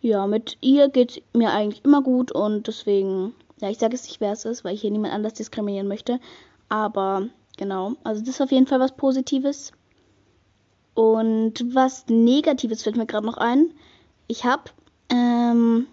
ja, 0.00 0.28
mit 0.28 0.56
ihr 0.60 0.88
geht 0.88 1.20
mir 1.32 1.50
eigentlich 1.50 1.84
immer 1.84 2.00
gut 2.00 2.30
und 2.30 2.68
deswegen, 2.68 3.34
ja, 3.60 3.70
ich 3.70 3.78
sage 3.78 3.96
es 3.96 4.04
nicht, 4.04 4.20
wer 4.20 4.30
es 4.30 4.44
ist, 4.44 4.62
weil 4.62 4.74
ich 4.74 4.82
hier 4.82 4.92
niemand 4.92 5.12
anders 5.12 5.34
diskriminieren 5.34 5.88
möchte. 5.88 6.20
Aber 6.68 7.26
genau, 7.56 7.94
also 8.04 8.20
das 8.20 8.36
ist 8.36 8.40
auf 8.40 8.52
jeden 8.52 8.68
Fall 8.68 8.78
was 8.78 8.94
Positives. 8.94 9.72
Und 10.94 11.54
was 11.74 12.06
Negatives 12.06 12.84
fällt 12.84 12.96
mir 12.96 13.06
gerade 13.06 13.26
noch 13.26 13.36
ein. 13.36 13.72
Ich 14.28 14.44
habe, 14.44 14.70
ähm, 15.08 15.88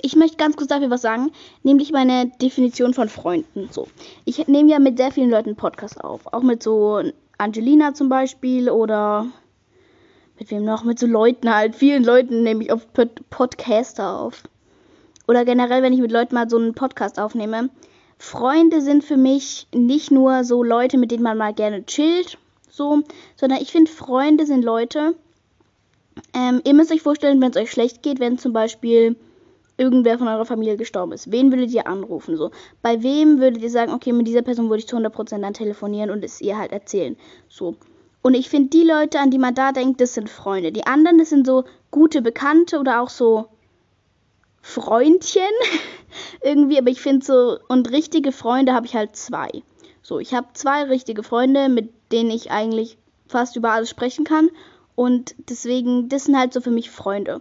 ich 0.00 0.16
möchte 0.16 0.38
ganz 0.38 0.56
kurz 0.56 0.68
dafür 0.68 0.88
was 0.88 1.02
sagen, 1.02 1.32
nämlich 1.64 1.92
meine 1.92 2.28
Definition 2.40 2.94
von 2.94 3.10
Freunden. 3.10 3.68
So, 3.70 3.88
ich 4.24 4.48
nehme 4.48 4.70
ja 4.70 4.78
mit 4.78 4.96
sehr 4.96 5.12
vielen 5.12 5.28
Leuten 5.28 5.54
Podcasts 5.54 5.98
auf, 5.98 6.32
auch 6.32 6.42
mit 6.42 6.62
so 6.62 7.02
Angelina 7.36 7.92
zum 7.92 8.08
Beispiel 8.08 8.70
oder 8.70 9.26
mit 10.40 10.50
wem 10.50 10.64
noch? 10.64 10.84
Mit 10.84 10.98
so 10.98 11.06
Leuten 11.06 11.54
halt. 11.54 11.76
Vielen 11.76 12.02
Leuten 12.02 12.42
nehme 12.42 12.64
ich 12.64 12.72
oft 12.72 12.88
Podcaster 13.28 14.18
auf. 14.18 14.42
Oder 15.28 15.44
generell, 15.44 15.82
wenn 15.82 15.92
ich 15.92 16.00
mit 16.00 16.10
Leuten 16.10 16.34
mal 16.34 16.48
so 16.48 16.56
einen 16.56 16.74
Podcast 16.74 17.20
aufnehme. 17.20 17.68
Freunde 18.18 18.80
sind 18.80 19.04
für 19.04 19.16
mich 19.16 19.68
nicht 19.74 20.10
nur 20.10 20.44
so 20.44 20.62
Leute, 20.62 20.98
mit 20.98 21.10
denen 21.10 21.22
man 21.22 21.38
mal 21.38 21.54
gerne 21.54 21.86
chillt, 21.86 22.38
so, 22.68 23.02
sondern 23.36 23.60
ich 23.60 23.70
finde, 23.70 23.90
Freunde 23.90 24.46
sind 24.46 24.64
Leute. 24.64 25.14
Ähm, 26.34 26.60
ihr 26.64 26.74
müsst 26.74 26.92
euch 26.92 27.02
vorstellen, 27.02 27.40
wenn 27.40 27.50
es 27.50 27.56
euch 27.56 27.70
schlecht 27.70 28.02
geht, 28.02 28.18
wenn 28.18 28.38
zum 28.38 28.52
Beispiel 28.52 29.16
irgendwer 29.76 30.18
von 30.18 30.28
eurer 30.28 30.44
Familie 30.44 30.76
gestorben 30.76 31.12
ist. 31.12 31.32
Wen 31.32 31.50
würdet 31.50 31.70
ihr 31.70 31.86
anrufen? 31.86 32.36
So, 32.36 32.50
bei 32.82 33.02
wem 33.02 33.40
würdet 33.40 33.62
ihr 33.62 33.70
sagen, 33.70 33.92
okay, 33.92 34.12
mit 34.12 34.26
dieser 34.26 34.42
Person 34.42 34.68
würde 34.68 34.80
ich 34.80 34.88
zu 34.88 34.96
100% 34.96 35.40
dann 35.40 35.54
telefonieren 35.54 36.10
und 36.10 36.22
es 36.22 36.40
ihr 36.40 36.58
halt 36.58 36.72
erzählen? 36.72 37.16
So, 37.48 37.76
und 38.22 38.34
ich 38.34 38.50
finde, 38.50 38.70
die 38.70 38.84
Leute, 38.84 39.18
an 39.18 39.30
die 39.30 39.38
man 39.38 39.54
da 39.54 39.72
denkt, 39.72 40.00
das 40.00 40.14
sind 40.14 40.28
Freunde. 40.28 40.72
Die 40.72 40.86
anderen, 40.86 41.18
das 41.18 41.30
sind 41.30 41.46
so 41.46 41.64
gute 41.90 42.20
Bekannte 42.20 42.78
oder 42.78 43.00
auch 43.00 43.08
so 43.08 43.48
Freundchen 44.60 45.42
irgendwie. 46.42 46.78
Aber 46.78 46.90
ich 46.90 47.00
finde 47.00 47.24
so, 47.24 47.58
und 47.68 47.90
richtige 47.90 48.32
Freunde 48.32 48.74
habe 48.74 48.86
ich 48.86 48.94
halt 48.94 49.16
zwei. 49.16 49.48
So, 50.02 50.18
ich 50.18 50.34
habe 50.34 50.48
zwei 50.52 50.84
richtige 50.84 51.22
Freunde, 51.22 51.68
mit 51.68 51.90
denen 52.12 52.30
ich 52.30 52.50
eigentlich 52.50 52.98
fast 53.26 53.56
über 53.56 53.72
alles 53.72 53.88
sprechen 53.88 54.24
kann. 54.24 54.50
Und 54.96 55.34
deswegen, 55.48 56.10
das 56.10 56.24
sind 56.24 56.36
halt 56.36 56.52
so 56.52 56.60
für 56.60 56.70
mich 56.70 56.90
Freunde. 56.90 57.40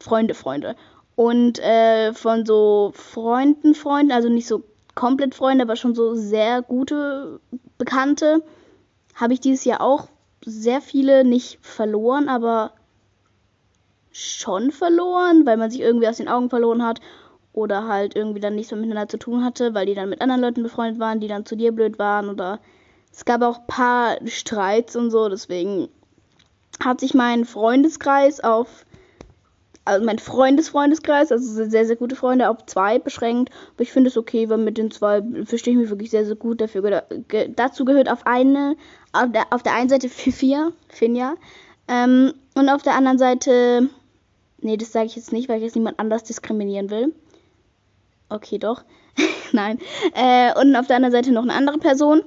Freunde, 0.00 0.34
Freunde. 0.34 0.74
Und 1.14 1.60
äh, 1.60 2.12
von 2.14 2.44
so 2.44 2.92
Freunden, 2.94 3.74
Freunden, 3.74 4.12
also 4.12 4.28
nicht 4.28 4.48
so 4.48 4.64
komplett 4.96 5.34
Freunde, 5.34 5.62
aber 5.62 5.76
schon 5.76 5.94
so 5.94 6.14
sehr 6.14 6.62
gute 6.62 7.40
Bekannte, 7.78 8.42
habe 9.14 9.32
ich 9.32 9.40
dieses 9.40 9.64
Jahr 9.64 9.80
auch 9.80 10.08
sehr 10.44 10.80
viele 10.80 11.24
nicht 11.24 11.58
verloren, 11.62 12.28
aber 12.28 12.72
schon 14.12 14.70
verloren, 14.70 15.44
weil 15.44 15.58
man 15.58 15.70
sich 15.70 15.80
irgendwie 15.80 16.08
aus 16.08 16.16
den 16.16 16.28
Augen 16.28 16.48
verloren 16.48 16.82
hat 16.82 17.00
oder 17.52 17.86
halt 17.86 18.16
irgendwie 18.16 18.40
dann 18.40 18.54
nichts 18.54 18.72
mehr 18.72 18.80
miteinander 18.80 19.08
zu 19.08 19.18
tun 19.18 19.44
hatte, 19.44 19.74
weil 19.74 19.86
die 19.86 19.94
dann 19.94 20.08
mit 20.08 20.22
anderen 20.22 20.40
Leuten 20.40 20.62
befreundet 20.62 20.98
waren, 20.98 21.20
die 21.20 21.28
dann 21.28 21.44
zu 21.44 21.54
dir 21.54 21.72
blöd 21.72 21.98
waren 21.98 22.30
oder 22.30 22.60
es 23.12 23.24
gab 23.24 23.42
auch 23.42 23.58
ein 23.58 23.66
paar 23.66 24.16
Streits 24.26 24.96
und 24.96 25.10
so, 25.10 25.28
deswegen 25.28 25.88
hat 26.82 27.00
sich 27.00 27.12
mein 27.12 27.44
Freundeskreis 27.44 28.40
auf 28.40 28.85
also 29.86 30.04
mein 30.04 30.18
Freundesfreundeskreis, 30.18 31.32
also 31.32 31.64
sehr, 31.64 31.86
sehr 31.86 31.96
gute 31.96 32.16
Freunde, 32.16 32.50
auf 32.50 32.66
zwei 32.66 32.98
beschränkt. 32.98 33.50
Aber 33.74 33.82
ich 33.82 33.92
finde 33.92 34.08
es 34.10 34.16
okay, 34.18 34.50
weil 34.50 34.58
mit 34.58 34.76
den 34.76 34.90
zwei 34.90 35.22
verstehe 35.44 35.72
ich 35.72 35.78
mich 35.78 35.90
wirklich 35.90 36.10
sehr, 36.10 36.26
sehr 36.26 36.36
gut. 36.36 36.60
Dafür, 36.60 37.04
dazu 37.54 37.84
gehört 37.84 38.10
auf 38.10 38.26
eine, 38.26 38.76
auf 39.12 39.32
der, 39.32 39.46
auf 39.50 39.62
der 39.62 39.74
einen 39.74 39.88
Seite 39.88 40.08
Fifia, 40.08 40.72
Finja, 40.88 41.34
ähm, 41.88 42.34
und 42.54 42.68
auf 42.68 42.82
der 42.82 42.94
anderen 42.94 43.18
Seite 43.18 43.88
Nee, 44.66 44.76
das 44.76 44.92
sage 44.92 45.06
ich 45.06 45.16
jetzt 45.16 45.32
nicht, 45.32 45.48
weil 45.48 45.58
ich 45.58 45.64
jetzt 45.64 45.76
niemand 45.76 45.98
anders 45.98 46.24
diskriminieren 46.24 46.90
will. 46.90 47.14
Okay, 48.28 48.58
doch. 48.58 48.82
Nein. 49.52 49.78
Äh, 50.14 50.58
und 50.58 50.74
auf 50.76 50.86
der 50.86 50.96
anderen 50.96 51.12
Seite 51.12 51.30
noch 51.32 51.42
eine 51.42 51.54
andere 51.54 51.78
Person. 51.78 52.22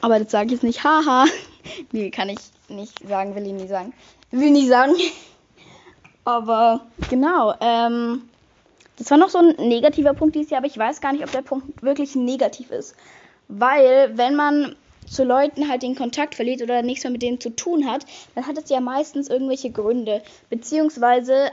Aber 0.00 0.18
das 0.18 0.30
sage 0.30 0.46
ich 0.46 0.52
jetzt 0.52 0.64
nicht. 0.64 0.82
Haha. 0.82 1.26
nee, 1.92 2.10
kann 2.10 2.28
ich 2.28 2.38
nicht 2.68 3.06
sagen, 3.06 3.34
will 3.34 3.46
ich 3.46 3.52
nie 3.52 3.68
sagen. 3.68 3.92
Will 4.30 4.50
nie 4.50 4.66
sagen. 4.66 4.94
Aber 6.24 6.80
genau. 7.10 7.54
Ähm, 7.60 8.28
das 8.96 9.10
war 9.10 9.18
noch 9.18 9.30
so 9.30 9.38
ein 9.38 9.54
negativer 9.68 10.14
Punkt 10.14 10.34
dieses 10.34 10.50
Jahr, 10.50 10.58
aber 10.58 10.68
ich 10.68 10.78
weiß 10.78 11.00
gar 11.00 11.12
nicht, 11.12 11.24
ob 11.24 11.32
der 11.32 11.42
Punkt 11.42 11.82
wirklich 11.82 12.14
negativ 12.14 12.70
ist. 12.70 12.94
Weil, 13.48 14.16
wenn 14.16 14.36
man 14.36 14.76
zu 15.06 15.24
Leuten 15.24 15.68
halt 15.68 15.82
den 15.82 15.96
Kontakt 15.96 16.34
verliert 16.34 16.62
oder 16.62 16.82
nichts 16.82 17.04
mehr 17.04 17.10
mit 17.10 17.22
denen 17.22 17.40
zu 17.40 17.50
tun 17.50 17.90
hat, 17.90 18.06
dann 18.34 18.46
hat 18.46 18.56
es 18.56 18.70
ja 18.70 18.80
meistens 18.80 19.28
irgendwelche 19.28 19.70
Gründe. 19.70 20.22
Beziehungsweise 20.48 21.50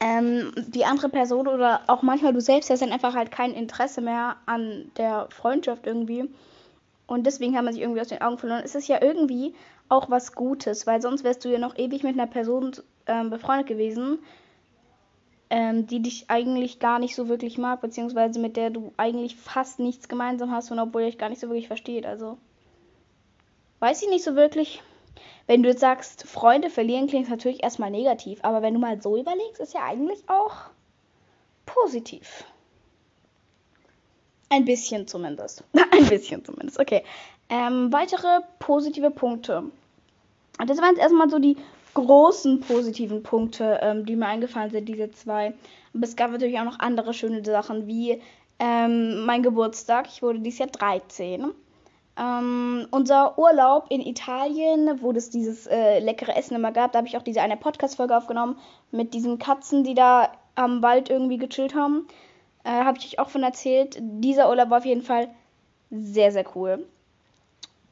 ähm, 0.00 0.52
die 0.56 0.84
andere 0.84 1.08
Person 1.08 1.46
oder 1.46 1.80
auch 1.86 2.02
manchmal 2.02 2.32
du 2.32 2.40
selbst 2.40 2.70
hast 2.70 2.82
dann 2.82 2.92
einfach 2.92 3.14
halt 3.14 3.30
kein 3.30 3.52
Interesse 3.52 4.00
mehr 4.00 4.36
an 4.46 4.90
der 4.96 5.28
Freundschaft 5.30 5.86
irgendwie. 5.86 6.28
Und 7.06 7.24
deswegen 7.24 7.56
hat 7.56 7.64
man 7.64 7.72
sich 7.72 7.82
irgendwie 7.82 8.00
aus 8.00 8.08
den 8.08 8.20
Augen 8.20 8.38
verloren. 8.38 8.62
Es 8.64 8.74
ist 8.74 8.88
ja 8.88 9.00
irgendwie 9.00 9.54
auch 9.88 10.10
was 10.10 10.34
Gutes, 10.34 10.86
weil 10.86 11.00
sonst 11.00 11.22
wärst 11.22 11.44
du 11.44 11.48
ja 11.48 11.58
noch 11.58 11.78
ewig 11.78 12.02
mit 12.02 12.14
einer 12.14 12.26
Person 12.26 12.72
ähm, 13.06 13.30
befreundet 13.30 13.66
gewesen, 13.66 14.18
ähm, 15.50 15.86
die 15.86 16.00
dich 16.00 16.26
eigentlich 16.28 16.78
gar 16.78 16.98
nicht 16.98 17.14
so 17.14 17.28
wirklich 17.28 17.58
mag, 17.58 17.80
beziehungsweise 17.80 18.40
mit 18.40 18.56
der 18.56 18.70
du 18.70 18.92
eigentlich 18.96 19.36
fast 19.36 19.78
nichts 19.78 20.08
gemeinsam 20.08 20.50
hast 20.50 20.70
und 20.70 20.78
obwohl 20.78 21.02
ihr 21.02 21.08
euch 21.08 21.18
gar 21.18 21.28
nicht 21.28 21.40
so 21.40 21.48
wirklich 21.48 21.68
versteht. 21.68 22.06
Also 22.06 22.38
weiß 23.80 24.02
ich 24.02 24.08
nicht 24.08 24.24
so 24.24 24.34
wirklich. 24.34 24.82
Wenn 25.46 25.62
du 25.62 25.68
jetzt 25.68 25.80
sagst, 25.80 26.26
Freunde 26.26 26.70
verlieren, 26.70 27.06
klingt 27.06 27.30
natürlich 27.30 27.62
erstmal 27.62 27.90
negativ, 27.90 28.40
aber 28.42 28.62
wenn 28.62 28.74
du 28.74 28.80
mal 28.80 29.00
so 29.00 29.16
überlegst, 29.16 29.60
ist 29.60 29.74
ja 29.74 29.84
eigentlich 29.84 30.28
auch 30.28 30.70
positiv. 31.64 32.44
Ein 34.48 34.64
bisschen 34.64 35.06
zumindest. 35.06 35.64
Ein 35.92 36.06
bisschen 36.06 36.44
zumindest. 36.44 36.80
Okay. 36.80 37.04
Ähm, 37.48 37.92
weitere 37.92 38.40
positive 38.58 39.10
Punkte. 39.10 39.64
Das 40.66 40.78
waren 40.78 40.90
jetzt 40.90 41.00
erstmal 41.00 41.30
so 41.30 41.38
die 41.38 41.56
großen 41.96 42.60
positiven 42.60 43.22
Punkte, 43.22 43.80
ähm, 43.82 44.04
die 44.04 44.16
mir 44.16 44.26
eingefallen 44.26 44.70
sind, 44.70 44.88
diese 44.88 45.10
zwei. 45.10 45.54
Aber 45.94 46.04
es 46.04 46.14
gab 46.14 46.30
natürlich 46.30 46.58
auch 46.58 46.64
noch 46.64 46.78
andere 46.78 47.14
schöne 47.14 47.44
Sachen, 47.44 47.86
wie 47.86 48.20
ähm, 48.58 49.24
mein 49.24 49.42
Geburtstag. 49.42 50.06
Ich 50.08 50.22
wurde 50.22 50.40
dieses 50.40 50.58
Jahr 50.60 50.68
13. 50.68 51.46
Ähm, 52.18 52.86
unser 52.90 53.38
Urlaub 53.38 53.86
in 53.88 54.00
Italien, 54.00 55.02
wo 55.02 55.10
es 55.12 55.30
dieses 55.30 55.66
äh, 55.66 55.98
leckere 55.98 56.36
Essen 56.36 56.54
immer 56.54 56.72
gab, 56.72 56.92
da 56.92 56.98
habe 56.98 57.08
ich 57.08 57.16
auch 57.16 57.22
diese 57.22 57.42
eine 57.42 57.56
Podcast-Folge 57.56 58.16
aufgenommen 58.16 58.58
mit 58.90 59.12
diesen 59.12 59.38
Katzen, 59.38 59.84
die 59.84 59.94
da 59.94 60.30
am 60.54 60.82
Wald 60.82 61.10
irgendwie 61.10 61.38
gechillt 61.38 61.74
haben. 61.74 62.06
Äh, 62.64 62.70
habe 62.70 62.98
ich 62.98 63.06
euch 63.06 63.18
auch 63.18 63.30
von 63.30 63.42
erzählt. 63.42 63.96
Dieser 64.00 64.48
Urlaub 64.48 64.70
war 64.70 64.78
auf 64.78 64.86
jeden 64.86 65.02
Fall 65.02 65.28
sehr, 65.90 66.32
sehr 66.32 66.44
cool. 66.54 66.86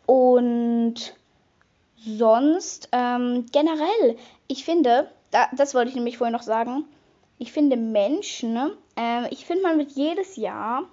Und 0.06 1.14
sonst, 2.04 2.88
ähm, 2.92 3.46
generell, 3.52 4.16
ich 4.46 4.64
finde, 4.64 5.11
da, 5.30 5.49
das 5.56 5.75
wollte 5.75 5.90
ich 5.90 5.96
nämlich 5.96 6.18
vorher 6.18 6.37
noch 6.37 6.42
sagen, 6.42 6.84
ich 7.38 7.52
finde 7.52 7.76
Menschen, 7.76 8.56
äh, 8.96 9.28
ich 9.30 9.46
finde 9.46 9.62
man 9.62 9.78
wird 9.78 9.92
jedes 9.92 10.37
Jahr, 10.37 10.84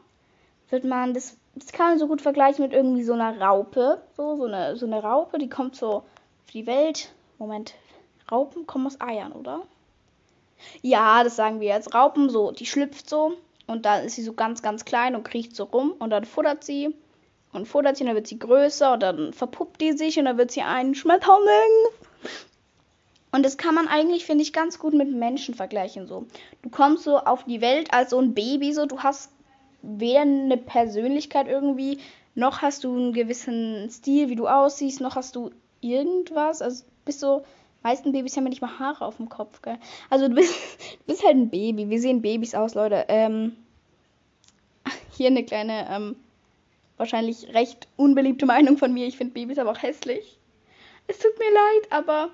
wird 0.69 0.83
man 0.83 1.13
das 1.13 1.37
das 1.55 1.71
kann 1.71 1.89
man 1.89 1.99
so 1.99 2.07
gut 2.07 2.21
vergleichen 2.21 2.63
mit 2.63 2.73
irgendwie 2.73 3.03
so 3.03 3.13
einer 3.13 3.39
Raupe. 3.39 4.01
So, 4.15 4.35
so 4.35 4.45
eine, 4.45 4.75
so 4.75 4.85
eine 4.85 5.03
Raupe, 5.03 5.37
die 5.37 5.49
kommt 5.49 5.75
so 5.75 5.97
auf 5.97 6.51
die 6.53 6.65
Welt. 6.65 7.11
Moment, 7.37 7.75
Raupen 8.31 8.67
kommen 8.67 8.87
aus 8.87 9.01
Eiern, 9.01 9.31
oder? 9.31 9.63
Ja, 10.81 11.23
das 11.23 11.35
sagen 11.35 11.59
wir 11.59 11.69
jetzt. 11.69 11.93
Raupen, 11.93 12.29
so, 12.29 12.51
die 12.51 12.65
schlüpft 12.65 13.09
so 13.09 13.33
und 13.67 13.85
dann 13.85 14.05
ist 14.05 14.15
sie 14.15 14.23
so 14.23 14.33
ganz, 14.33 14.61
ganz 14.61 14.85
klein 14.85 15.15
und 15.15 15.23
kriecht 15.23 15.55
so 15.55 15.65
rum 15.65 15.93
und 15.99 16.11
dann 16.11 16.23
futtert 16.23 16.63
sie 16.63 16.95
und 17.53 17.67
futtert 17.67 17.97
sie 17.97 18.03
und 18.03 18.07
dann 18.07 18.15
wird 18.15 18.27
sie 18.27 18.39
größer 18.39 18.93
und 18.93 19.03
dann 19.03 19.33
verpuppt 19.33 19.81
die 19.81 19.93
sich 19.93 20.17
und 20.19 20.25
dann 20.25 20.37
wird 20.37 20.51
sie 20.51 20.61
ein 20.61 20.95
Schmetterling. 20.95 21.91
Und 23.31 23.43
das 23.43 23.57
kann 23.57 23.75
man 23.75 23.87
eigentlich, 23.87 24.25
finde 24.25 24.43
ich, 24.43 24.51
ganz 24.51 24.77
gut 24.77 24.93
mit 24.93 25.09
Menschen 25.11 25.55
vergleichen 25.55 26.05
so. 26.05 26.25
Du 26.61 26.69
kommst 26.69 27.03
so 27.03 27.17
auf 27.17 27.45
die 27.45 27.61
Welt 27.61 27.93
als 27.93 28.09
so 28.09 28.19
ein 28.19 28.33
Baby 28.33 28.73
so, 28.73 28.85
du 28.85 28.99
hast 28.99 29.31
weder 29.81 30.21
eine 30.21 30.57
Persönlichkeit 30.57 31.47
irgendwie, 31.47 31.99
noch 32.35 32.61
hast 32.61 32.83
du 32.83 32.95
einen 32.95 33.13
gewissen 33.13 33.89
Stil, 33.89 34.29
wie 34.29 34.35
du 34.35 34.47
aussiehst, 34.47 35.01
noch 35.01 35.15
hast 35.15 35.35
du 35.35 35.51
irgendwas. 35.81 36.61
Also 36.61 36.83
bist 37.05 37.19
so, 37.19 37.43
meisten 37.83 38.11
Babys 38.11 38.37
haben 38.37 38.45
ja 38.45 38.49
nicht 38.49 38.61
mal 38.61 38.79
Haare 38.79 39.05
auf 39.05 39.17
dem 39.17 39.29
Kopf, 39.29 39.61
gell? 39.61 39.77
Also 40.09 40.27
du 40.27 40.35
bist, 40.35 40.53
du 40.99 41.05
bist 41.07 41.25
halt 41.25 41.35
ein 41.35 41.49
Baby. 41.49 41.89
Wie 41.89 41.97
sehen 41.97 42.21
Babys 42.21 42.55
aus, 42.55 42.75
Leute? 42.75 43.05
Ähm, 43.07 43.55
hier 45.17 45.27
eine 45.27 45.43
kleine, 45.43 45.87
ähm, 45.89 46.15
wahrscheinlich 47.01 47.53
recht 47.53 47.87
unbeliebte 47.97 48.45
Meinung 48.45 48.77
von 48.77 48.93
mir. 48.93 49.07
Ich 49.07 49.17
finde 49.17 49.33
Babys 49.33 49.57
aber 49.57 49.71
auch 49.71 49.81
hässlich. 49.81 50.37
Es 51.07 51.19
tut 51.19 51.37
mir 51.37 51.51
leid, 51.51 51.91
aber 51.91 52.29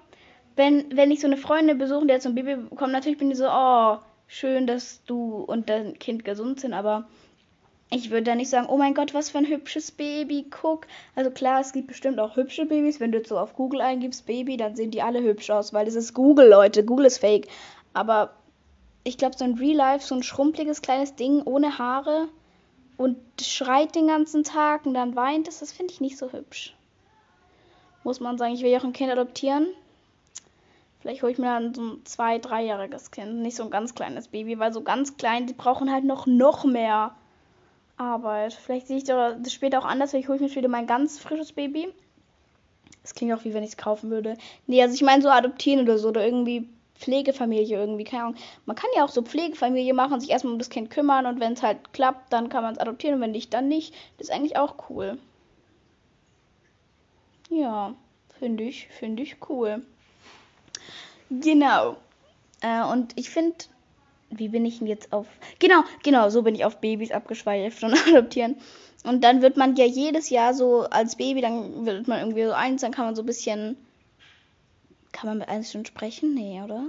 wenn, 0.56 0.96
wenn 0.96 1.10
ich 1.10 1.22
so 1.22 1.28
eine 1.28 1.38
Freundin 1.38 1.78
besuche, 1.78 2.06
die 2.06 2.14
jetzt 2.14 2.24
so 2.24 2.30
ein 2.30 2.36
Baby 2.36 2.58
bekommt, 2.58 2.92
natürlich 2.92 3.18
bin 3.18 3.32
ich 3.32 3.38
so, 3.38 3.48
oh, 3.50 3.98
schön, 4.28 4.68
dass 4.68 5.02
du 5.06 5.38
und 5.38 5.70
dein 5.70 5.98
Kind 5.98 6.26
gesund 6.26 6.60
sind, 6.60 6.74
aber 6.74 7.08
ich 7.90 8.10
würde 8.10 8.24
da 8.24 8.36
nicht 8.36 8.50
sagen, 8.50 8.68
oh 8.70 8.76
mein 8.76 8.94
Gott, 8.94 9.14
was 9.14 9.30
für 9.30 9.38
ein 9.38 9.48
hübsches 9.48 9.92
Baby, 9.92 10.48
guck. 10.50 10.86
Also 11.16 11.32
klar, 11.32 11.62
es 11.62 11.72
gibt 11.72 11.88
bestimmt 11.88 12.20
auch 12.20 12.36
hübsche 12.36 12.66
Babys. 12.66 13.00
Wenn 13.00 13.14
du 13.14 13.20
jetzt 13.20 13.30
so 13.30 13.40
auf 13.40 13.56
Google 13.56 13.80
eingibst, 13.80 14.26
Baby, 14.26 14.58
dann 14.58 14.76
sehen 14.76 14.92
die 14.92 15.02
alle 15.02 15.24
hübsch 15.24 15.50
aus, 15.50 15.74
weil 15.74 15.86
das 15.86 15.96
ist 15.96 16.14
Google, 16.14 16.50
Leute. 16.50 16.84
Google 16.84 17.06
ist 17.06 17.20
fake. 17.20 17.48
Aber 17.94 18.34
ich 19.06 19.18
glaube, 19.18 19.38
so 19.38 19.46
ein 19.46 19.54
Real 19.54 19.78
Life, 19.78 20.06
so 20.06 20.16
ein 20.16 20.24
schrumpeliges 20.24 20.82
kleines 20.82 21.16
Ding 21.16 21.42
ohne 21.44 21.78
Haare 21.78 22.28
und 22.98 23.18
schreit 23.42 23.96
den 23.96 24.08
ganzen 24.08 24.44
Tag 24.44 24.86
und 24.86 24.94
dann 24.96 25.16
weint 25.16 25.48
es, 25.48 25.60
das 25.60 25.72
finde 25.72 25.94
ich 25.94 26.02
nicht 26.02 26.18
so 26.18 26.32
hübsch. 26.32 26.76
Muss 28.04 28.20
man 28.20 28.38
sagen, 28.38 28.54
ich 28.54 28.64
will 28.64 28.72
ja 28.72 28.80
auch 28.80 28.84
ein 28.84 28.94
Kind 28.94 29.12
adoptieren. 29.12 29.68
Vielleicht 31.00 31.22
hole 31.22 31.32
ich 31.32 31.38
mir 31.38 31.46
dann 31.46 31.74
so 31.74 31.82
ein 31.82 32.06
zwei, 32.06 32.40
dreijähriges 32.40 33.12
Kind, 33.12 33.42
nicht 33.42 33.56
so 33.56 33.64
ein 33.64 33.70
ganz 33.70 33.94
kleines 33.94 34.30
Baby, 34.30 34.58
weil 34.60 34.74
so 34.74 34.82
ganz 34.82 35.18
klein, 35.18 35.46
die 35.46 35.54
brauchen 35.54 35.92
halt 35.92 36.04
noch, 36.04 36.26
noch 36.26 36.66
mehr 36.66 37.16
Arbeit. 37.98 38.54
Vielleicht 38.54 38.88
sehe 38.88 38.98
ich 38.98 39.04
das 39.04 39.54
später 39.54 39.80
auch 39.80 39.86
anders, 39.86 40.14
weil 40.14 40.22
ich 40.22 40.28
hole 40.28 40.40
mir 40.40 40.50
später 40.50 40.68
mein 40.68 40.88
ganz 40.88 41.20
frisches 41.20 41.52
Baby. 41.52 41.94
Das 43.04 43.14
klingt 43.14 43.34
auch 43.34 43.46
wie 43.46 43.54
wenn 43.54 43.64
ich 43.64 43.72
es 43.72 43.78
kaufen 43.78 44.10
würde. 44.10 44.38
Nee, 44.66 44.82
also 44.82 44.96
ich 44.96 45.02
meine 45.02 45.22
so 45.22 45.30
adoptieren 45.30 45.82
oder 45.82 45.98
so 45.98 46.10
oder 46.10 46.26
irgendwie 46.26 46.68
Pflegefamilie 46.98 47.78
irgendwie, 47.78 48.04
keine 48.04 48.24
Ahnung. 48.24 48.36
Man 48.66 48.76
kann 48.76 48.90
ja 48.96 49.04
auch 49.04 49.10
so 49.10 49.22
Pflegefamilie 49.22 49.94
machen, 49.94 50.20
sich 50.20 50.30
erstmal 50.30 50.54
um 50.54 50.60
das 50.60 50.70
Kind 50.70 50.90
kümmern 50.90 51.26
und 51.26 51.40
wenn 51.40 51.54
es 51.54 51.64
halt 51.64 51.94
klappt, 51.94 52.34
dann 52.34 52.50
kann 52.50 52.64
man 52.64 52.74
es 52.74 52.80
adoptieren 52.80 53.16
und 53.16 53.22
wenn 53.22 53.32
nicht, 53.32 53.54
dann 53.54 53.68
nicht. 53.68 53.94
Das 54.18 54.30
ist 54.30 54.34
eigentlich 54.34 54.58
auch 54.58 54.90
cool. 54.90 55.18
Ja, 57.50 57.96
finde 58.40 58.64
ich, 58.64 58.88
finde 58.88 59.24
ich 59.24 59.38
cool. 59.50 59.82
Genau. 61.30 61.98
Äh, 62.62 62.84
und 62.84 63.14
ich 63.16 63.30
finde 63.30 63.56
wie 64.30 64.50
bin 64.50 64.66
ich 64.66 64.80
denn 64.80 64.88
jetzt 64.88 65.14
auf. 65.14 65.28
Genau, 65.60 65.84
genau, 66.04 66.30
so 66.30 66.42
bin 66.42 66.56
ich 66.56 66.66
auf 66.66 66.80
Babys 66.82 67.12
abgeschweift 67.12 67.84
und 67.84 67.94
adoptieren. 68.08 68.58
Und 69.04 69.24
dann 69.24 69.42
wird 69.42 69.58
man 69.58 69.76
ja 69.76 69.86
jedes 69.86 70.30
Jahr 70.30 70.54
so 70.54 70.82
als 70.82 71.16
Baby, 71.16 71.42
dann 71.42 71.86
wird 71.86 72.08
man 72.08 72.20
irgendwie 72.20 72.46
so 72.46 72.52
eins, 72.52 72.82
dann 72.82 72.92
kann 72.92 73.06
man 73.06 73.16
so 73.16 73.22
ein 73.22 73.26
bisschen. 73.26 73.78
Kann 75.20 75.30
man 75.30 75.40
mit 75.40 75.68
schon 75.68 75.84
sprechen? 75.84 76.36
Nee, 76.36 76.62
oder? 76.64 76.84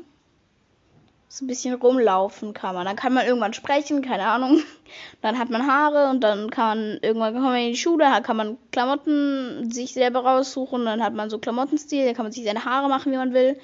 So 1.30 1.44
ein 1.44 1.48
bisschen 1.48 1.74
rumlaufen 1.74 2.52
kann 2.52 2.74
man. 2.74 2.84
Dann 2.84 2.96
kann 2.96 3.14
man 3.14 3.24
irgendwann 3.26 3.54
sprechen, 3.54 4.02
keine 4.02 4.26
Ahnung. 4.26 4.60
Dann 5.22 5.38
hat 5.38 5.48
man 5.48 5.66
Haare 5.66 6.10
und 6.10 6.20
dann 6.20 6.50
kann 6.50 6.78
man 6.78 6.98
irgendwann 7.02 7.34
kommen 7.34 7.56
in 7.56 7.72
die 7.72 7.76
Schule, 7.76 8.04
da 8.04 8.20
kann 8.20 8.36
man 8.36 8.56
Klamotten 8.70 9.70
sich 9.70 9.92
selber 9.92 10.20
raussuchen, 10.20 10.86
dann 10.86 11.02
hat 11.02 11.12
man 11.12 11.28
so 11.28 11.38
Klamottenstil, 11.38 12.06
da 12.06 12.14
kann 12.14 12.24
man 12.24 12.32
sich 12.32 12.44
seine 12.44 12.64
Haare 12.64 12.88
machen, 12.88 13.12
wie 13.12 13.18
man 13.18 13.34
will. 13.34 13.58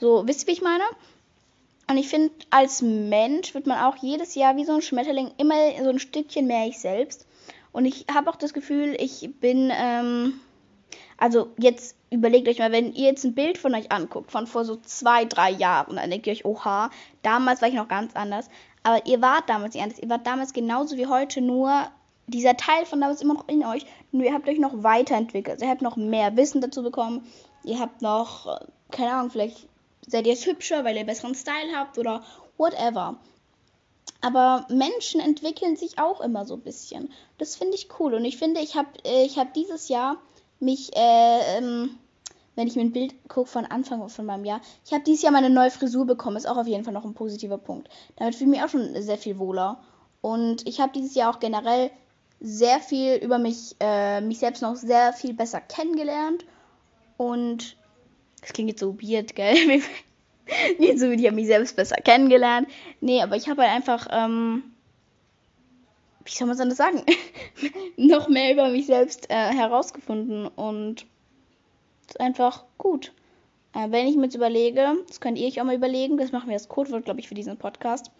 So, 0.00 0.26
wisst 0.26 0.42
ihr, 0.42 0.46
wie 0.48 0.52
ich 0.52 0.62
meine? 0.62 0.84
Und 1.90 1.98
ich 1.98 2.08
finde, 2.08 2.32
als 2.48 2.80
Mensch 2.80 3.54
wird 3.54 3.66
man 3.66 3.78
auch 3.78 3.96
jedes 3.96 4.34
Jahr 4.34 4.56
wie 4.56 4.64
so 4.64 4.72
ein 4.72 4.82
Schmetterling 4.82 5.32
immer 5.36 5.54
so 5.82 5.90
ein 5.90 5.98
Stückchen 5.98 6.46
mehr 6.46 6.66
ich 6.66 6.78
selbst. 6.78 7.26
Und 7.72 7.84
ich 7.84 8.06
habe 8.12 8.30
auch 8.30 8.36
das 8.36 8.54
Gefühl, 8.54 8.96
ich 8.98 9.30
bin, 9.40 9.70
ähm, 9.74 10.40
Also 11.16 11.52
jetzt 11.58 11.96
überlegt 12.14 12.48
euch 12.48 12.58
mal, 12.58 12.72
wenn 12.72 12.92
ihr 12.92 13.08
jetzt 13.08 13.24
ein 13.24 13.34
Bild 13.34 13.58
von 13.58 13.74
euch 13.74 13.92
anguckt, 13.92 14.30
von 14.30 14.46
vor 14.46 14.64
so 14.64 14.76
zwei, 14.76 15.24
drei 15.24 15.50
Jahren, 15.50 15.96
dann 15.96 16.10
denkt 16.10 16.26
ihr 16.26 16.32
euch, 16.32 16.44
oha, 16.44 16.90
damals 17.22 17.60
war 17.60 17.68
ich 17.68 17.74
noch 17.74 17.88
ganz 17.88 18.14
anders. 18.14 18.48
Aber 18.82 19.04
ihr 19.06 19.20
wart 19.20 19.48
damals 19.48 19.74
nicht 19.74 19.82
anders. 19.82 19.98
Ihr 19.98 20.10
wart 20.10 20.26
damals 20.26 20.52
genauso 20.52 20.96
wie 20.96 21.06
heute, 21.06 21.40
nur 21.40 21.88
dieser 22.26 22.56
Teil 22.56 22.86
von 22.86 23.00
damals 23.00 23.22
immer 23.22 23.34
noch 23.34 23.48
in 23.48 23.64
euch. 23.64 23.84
Nur 24.12 24.24
ihr 24.24 24.34
habt 24.34 24.48
euch 24.48 24.58
noch 24.58 24.82
weiterentwickelt. 24.82 25.60
Ihr 25.62 25.68
habt 25.68 25.82
noch 25.82 25.96
mehr 25.96 26.36
Wissen 26.36 26.60
dazu 26.60 26.82
bekommen. 26.82 27.26
Ihr 27.64 27.78
habt 27.78 28.02
noch, 28.02 28.46
äh, 28.46 28.64
keine 28.90 29.12
Ahnung, 29.12 29.30
vielleicht 29.30 29.68
seid 30.06 30.26
ihr 30.26 30.34
jetzt 30.34 30.46
hübscher, 30.46 30.84
weil 30.84 30.96
ihr 30.96 31.04
besseren 31.04 31.34
Style 31.34 31.74
habt 31.74 31.98
oder 31.98 32.22
whatever. 32.58 33.16
Aber 34.20 34.66
Menschen 34.68 35.20
entwickeln 35.20 35.76
sich 35.76 35.98
auch 35.98 36.20
immer 36.20 36.46
so 36.46 36.54
ein 36.54 36.62
bisschen. 36.62 37.12
Das 37.38 37.56
finde 37.56 37.74
ich 37.74 37.88
cool. 37.98 38.14
Und 38.14 38.24
ich 38.24 38.36
finde, 38.36 38.60
ich 38.60 38.76
habe 38.76 38.88
äh, 39.04 39.24
ich 39.24 39.38
hab 39.38 39.52
dieses 39.54 39.88
Jahr 39.88 40.16
mich, 40.60 40.96
äh, 40.96 41.58
ähm, 41.58 41.98
wenn 42.56 42.68
ich 42.68 42.76
mir 42.76 42.82
ein 42.82 42.92
Bild 42.92 43.14
gucke 43.28 43.50
von 43.50 43.66
Anfang 43.66 44.08
von 44.08 44.26
meinem 44.26 44.44
Jahr, 44.44 44.60
ich 44.84 44.92
habe 44.92 45.04
dieses 45.04 45.22
Jahr 45.22 45.32
meine 45.32 45.50
neue 45.50 45.70
Frisur 45.70 46.06
bekommen. 46.06 46.36
Ist 46.36 46.46
auch 46.46 46.56
auf 46.56 46.66
jeden 46.66 46.84
Fall 46.84 46.94
noch 46.94 47.04
ein 47.04 47.14
positiver 47.14 47.58
Punkt. 47.58 47.88
Damit 48.16 48.34
fühle 48.34 48.50
ich 48.50 48.56
mich 48.56 48.64
auch 48.64 48.68
schon 48.68 49.02
sehr 49.02 49.18
viel 49.18 49.38
wohler. 49.38 49.82
Und 50.20 50.66
ich 50.66 50.80
habe 50.80 50.92
dieses 50.92 51.14
Jahr 51.14 51.34
auch 51.34 51.40
generell 51.40 51.90
sehr 52.40 52.80
viel 52.80 53.16
über 53.16 53.38
mich, 53.38 53.76
äh, 53.80 54.20
mich 54.20 54.38
selbst 54.38 54.62
noch 54.62 54.76
sehr 54.76 55.12
viel 55.12 55.34
besser 55.34 55.60
kennengelernt. 55.60 56.44
Und 57.16 57.76
das 58.40 58.52
klingt 58.52 58.70
jetzt 58.70 58.80
so 58.80 59.00
weird, 59.00 59.34
gell? 59.34 59.54
Nicht 60.78 60.98
so, 60.98 61.10
ich 61.10 61.24
habe 61.24 61.34
mich 61.34 61.46
selbst 61.46 61.74
besser 61.74 61.96
kennengelernt. 61.96 62.68
Nee, 63.00 63.22
aber 63.22 63.36
ich 63.36 63.48
habe 63.48 63.62
halt 63.62 63.72
einfach, 63.72 64.06
ähm, 64.10 64.62
wie 66.24 66.30
soll 66.30 66.46
man 66.46 66.54
es 66.54 66.60
anders 66.60 66.78
sagen? 66.78 67.02
noch 67.96 68.28
mehr 68.28 68.52
über 68.52 68.68
mich 68.68 68.86
selbst 68.86 69.30
äh, 69.30 69.52
herausgefunden 69.52 70.46
und 70.46 71.06
ist 72.10 72.20
einfach 72.20 72.64
gut. 72.78 73.12
Äh, 73.74 73.90
wenn 73.90 74.06
ich 74.06 74.16
mir 74.16 74.24
jetzt 74.24 74.34
überlege, 74.34 74.96
das 75.08 75.20
könnt 75.20 75.38
ihr 75.38 75.46
euch 75.46 75.60
auch 75.60 75.64
mal 75.64 75.74
überlegen, 75.74 76.16
das 76.16 76.32
machen 76.32 76.48
wir 76.48 76.54
als 76.54 76.68
Codewort, 76.68 77.04
glaube 77.04 77.20
ich, 77.20 77.28
für 77.28 77.34
diesen 77.34 77.56
Podcast. 77.56 78.10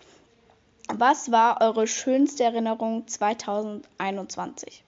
Was 0.92 1.30
war 1.30 1.60
eure 1.60 1.86
schönste 1.86 2.44
Erinnerung 2.44 3.06
2021? 3.06 4.84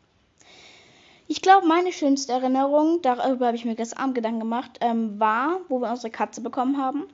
Ich 1.29 1.43
glaube, 1.43 1.67
meine 1.67 1.93
schönste 1.93 2.33
Erinnerung, 2.33 3.03
darüber 3.03 3.47
habe 3.47 3.57
ich 3.57 3.65
mir 3.65 3.75
gestern 3.75 4.00
Abend 4.00 4.15
Gedanken 4.15 4.41
gemacht, 4.41 4.79
ähm, 4.81 5.19
war, 5.19 5.59
wo 5.69 5.81
wir 5.81 5.91
unsere 5.91 6.11
Katze 6.11 6.41
bekommen 6.41 6.79
haben. 6.79 7.07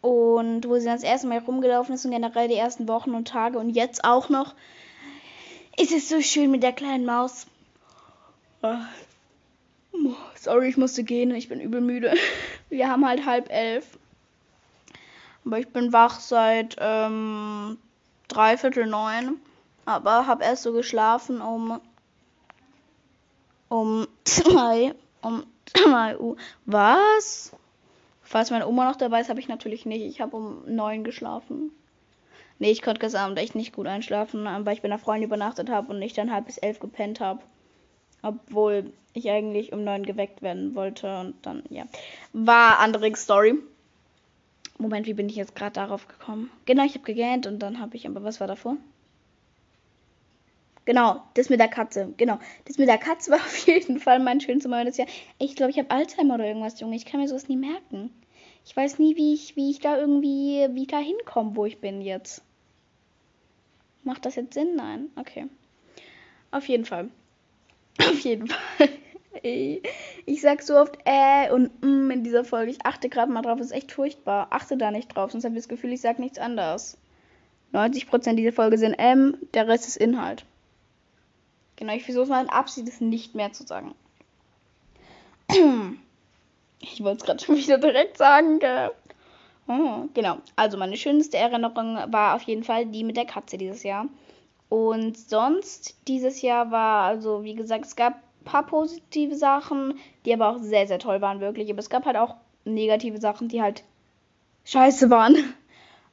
Und 0.00 0.66
wo 0.66 0.78
sie 0.78 0.86
dann 0.86 0.94
das 0.94 1.02
erste 1.02 1.26
Mal 1.26 1.38
rumgelaufen 1.38 1.94
ist 1.94 2.06
und 2.06 2.12
generell 2.12 2.48
die 2.48 2.54
ersten 2.54 2.88
Wochen 2.88 3.14
und 3.14 3.28
Tage 3.28 3.58
und 3.58 3.68
jetzt 3.68 4.02
auch 4.04 4.30
noch, 4.30 4.54
ist 5.78 5.92
es 5.92 6.08
so 6.08 6.22
schön 6.22 6.50
mit 6.50 6.62
der 6.62 6.72
kleinen 6.72 7.04
Maus. 7.04 7.46
Ah. 8.62 8.86
Sorry, 10.40 10.68
ich 10.70 10.78
musste 10.78 11.04
gehen, 11.04 11.34
ich 11.34 11.50
bin 11.50 11.60
übel 11.60 11.82
müde. 11.82 12.14
Wir 12.70 12.88
haben 12.88 13.06
halt 13.06 13.26
halb 13.26 13.52
elf. 13.52 13.98
Aber 15.44 15.58
ich 15.58 15.68
bin 15.68 15.92
wach 15.92 16.18
seit 16.18 16.76
ähm, 16.80 17.76
dreiviertel 18.28 18.86
neun. 18.86 19.38
Aber 19.84 20.26
habe 20.26 20.42
erst 20.42 20.62
so 20.62 20.72
geschlafen 20.72 21.42
um 21.42 21.78
um 23.68 24.08
zwei 24.24 24.94
um 25.20 25.44
zwei 25.66 26.16
Uhr. 26.16 26.38
Was? 26.64 27.52
Falls 28.22 28.50
meine 28.50 28.66
Oma 28.66 28.86
noch 28.88 28.96
dabei 28.96 29.20
ist, 29.20 29.28
habe 29.28 29.40
ich 29.40 29.48
natürlich 29.48 29.84
nicht. 29.84 30.06
Ich 30.06 30.22
habe 30.22 30.34
um 30.34 30.62
neun 30.64 31.04
geschlafen. 31.04 31.70
Nee, 32.58 32.70
ich 32.70 32.80
konnte 32.80 33.00
gestern 33.00 33.24
Abend 33.24 33.38
echt 33.38 33.54
nicht 33.54 33.74
gut 33.74 33.86
einschlafen, 33.86 34.46
weil 34.64 34.72
ich 34.72 34.80
bei 34.80 34.88
einer 34.88 34.98
Freundin 34.98 35.28
übernachtet 35.28 35.68
habe 35.68 35.92
und 35.92 36.00
ich 36.00 36.14
dann 36.14 36.32
halb 36.32 36.46
bis 36.46 36.56
elf 36.56 36.80
gepennt 36.80 37.20
habe. 37.20 37.42
Obwohl 38.22 38.92
ich 39.12 39.30
eigentlich 39.30 39.72
um 39.72 39.84
neun 39.84 40.04
geweckt 40.04 40.42
werden 40.42 40.74
wollte 40.74 41.20
und 41.20 41.34
dann, 41.42 41.62
ja. 41.70 41.84
War 42.32 42.78
andere 42.78 43.14
Story. 43.16 43.54
Moment, 44.78 45.06
wie 45.06 45.14
bin 45.14 45.28
ich 45.28 45.36
jetzt 45.36 45.54
gerade 45.54 45.72
darauf 45.72 46.08
gekommen? 46.08 46.50
Genau, 46.64 46.84
ich 46.84 46.94
habe 46.94 47.04
gegähnt 47.04 47.46
und 47.46 47.58
dann 47.58 47.80
habe 47.80 47.96
ich, 47.96 48.06
aber 48.06 48.22
was 48.22 48.40
war 48.40 48.46
davor? 48.46 48.76
Genau, 50.86 51.22
das 51.34 51.50
mit 51.50 51.60
der 51.60 51.68
Katze. 51.68 52.14
Genau, 52.16 52.38
das 52.64 52.78
mit 52.78 52.88
der 52.88 52.98
Katze 52.98 53.30
war 53.30 53.38
auf 53.44 53.66
jeden 53.66 54.00
Fall 54.00 54.18
mein 54.18 54.40
schönstes 54.40 54.70
Moment 54.70 54.88
des 54.88 54.96
Jahres. 54.96 55.12
Ich 55.38 55.54
glaube, 55.54 55.70
ich 55.70 55.78
habe 55.78 55.90
Alzheimer 55.90 56.34
oder 56.34 56.46
irgendwas, 56.46 56.80
Junge. 56.80 56.96
Ich 56.96 57.04
kann 57.04 57.20
mir 57.20 57.28
sowas 57.28 57.48
nie 57.48 57.56
merken. 57.56 58.10
Ich 58.64 58.76
weiß 58.76 58.98
nie, 58.98 59.16
wie 59.16 59.34
ich, 59.34 59.56
wie 59.56 59.70
ich 59.70 59.80
da 59.80 59.98
irgendwie, 59.98 60.66
wie 60.72 60.86
da 60.86 60.98
hinkomme, 60.98 61.56
wo 61.56 61.64
ich 61.64 61.80
bin 61.80 62.00
jetzt. 62.00 62.42
Macht 64.02 64.24
das 64.24 64.36
jetzt 64.36 64.54
Sinn? 64.54 64.76
Nein. 64.76 65.10
Okay. 65.16 65.46
Auf 66.50 66.68
jeden 66.68 66.84
Fall. 66.84 67.10
Auf 68.08 68.20
jeden 68.20 68.48
Fall. 68.48 68.88
Ich 69.42 70.42
sag 70.42 70.60
so 70.60 70.76
oft 70.76 70.98
äh 71.06 71.50
und 71.50 71.82
mm 71.82 72.10
in 72.10 72.24
dieser 72.24 72.44
Folge. 72.44 72.72
Ich 72.72 72.84
achte 72.84 73.08
gerade 73.08 73.32
mal 73.32 73.40
drauf, 73.40 73.58
ist 73.58 73.70
echt 73.70 73.90
furchtbar. 73.90 74.48
Achte 74.50 74.76
da 74.76 74.90
nicht 74.90 75.16
drauf, 75.16 75.32
sonst 75.32 75.44
habe 75.44 75.54
ich 75.54 75.60
das 75.60 75.68
Gefühl, 75.68 75.94
ich 75.94 76.02
sag 76.02 76.18
nichts 76.18 76.38
anderes. 76.38 76.98
90% 77.72 78.34
dieser 78.34 78.52
Folge 78.52 78.76
sind 78.76 78.94
M, 78.94 79.38
der 79.54 79.66
Rest 79.66 79.88
ist 79.88 79.96
Inhalt. 79.96 80.44
Genau, 81.76 81.94
ich 81.94 82.04
versuche 82.04 82.26
mal 82.26 82.42
in 82.42 82.50
Absicht, 82.50 82.86
es 82.86 83.00
nicht 83.00 83.34
mehr 83.34 83.52
zu 83.52 83.66
sagen. 83.66 83.94
Ich 86.82 87.04
wollte 87.04 87.18
es 87.18 87.24
gerade 87.24 87.44
schon 87.44 87.56
wieder 87.56 87.76
direkt 87.76 88.16
sagen, 88.16 88.58
gell? 88.58 88.90
Oh, 89.68 90.08
genau. 90.14 90.38
Also 90.56 90.78
meine 90.78 90.96
schönste 90.96 91.36
Erinnerung 91.36 91.98
war 92.10 92.34
auf 92.34 92.42
jeden 92.42 92.64
Fall 92.64 92.86
die 92.86 93.04
mit 93.04 93.18
der 93.18 93.26
Katze 93.26 93.58
dieses 93.58 93.82
Jahr. 93.82 94.06
Und 94.70 95.18
sonst 95.18 95.96
dieses 96.06 96.42
Jahr 96.42 96.70
war, 96.70 97.02
also 97.02 97.42
wie 97.42 97.56
gesagt, 97.56 97.84
es 97.84 97.96
gab 97.96 98.14
ein 98.14 98.44
paar 98.44 98.64
positive 98.64 99.34
Sachen, 99.34 99.98
die 100.24 100.32
aber 100.32 100.48
auch 100.48 100.58
sehr, 100.58 100.86
sehr 100.86 101.00
toll 101.00 101.20
waren, 101.20 101.40
wirklich. 101.40 101.68
Aber 101.70 101.80
es 101.80 101.90
gab 101.90 102.06
halt 102.06 102.16
auch 102.16 102.36
negative 102.64 103.18
Sachen, 103.18 103.48
die 103.48 103.60
halt 103.60 103.82
scheiße 104.64 105.10
waren. 105.10 105.36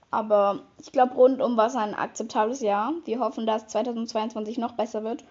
Aber 0.09 0.61
ich 0.79 0.93
glaube, 0.93 1.15
rundum 1.15 1.57
war 1.57 1.67
es 1.67 1.75
ein 1.75 1.93
akzeptables 1.93 2.61
Jahr. 2.61 2.93
Wir 3.03 3.19
hoffen, 3.19 3.45
dass 3.45 3.67
2022 3.67 4.57
noch 4.57 4.71
besser 4.71 5.03
wird 5.03 5.25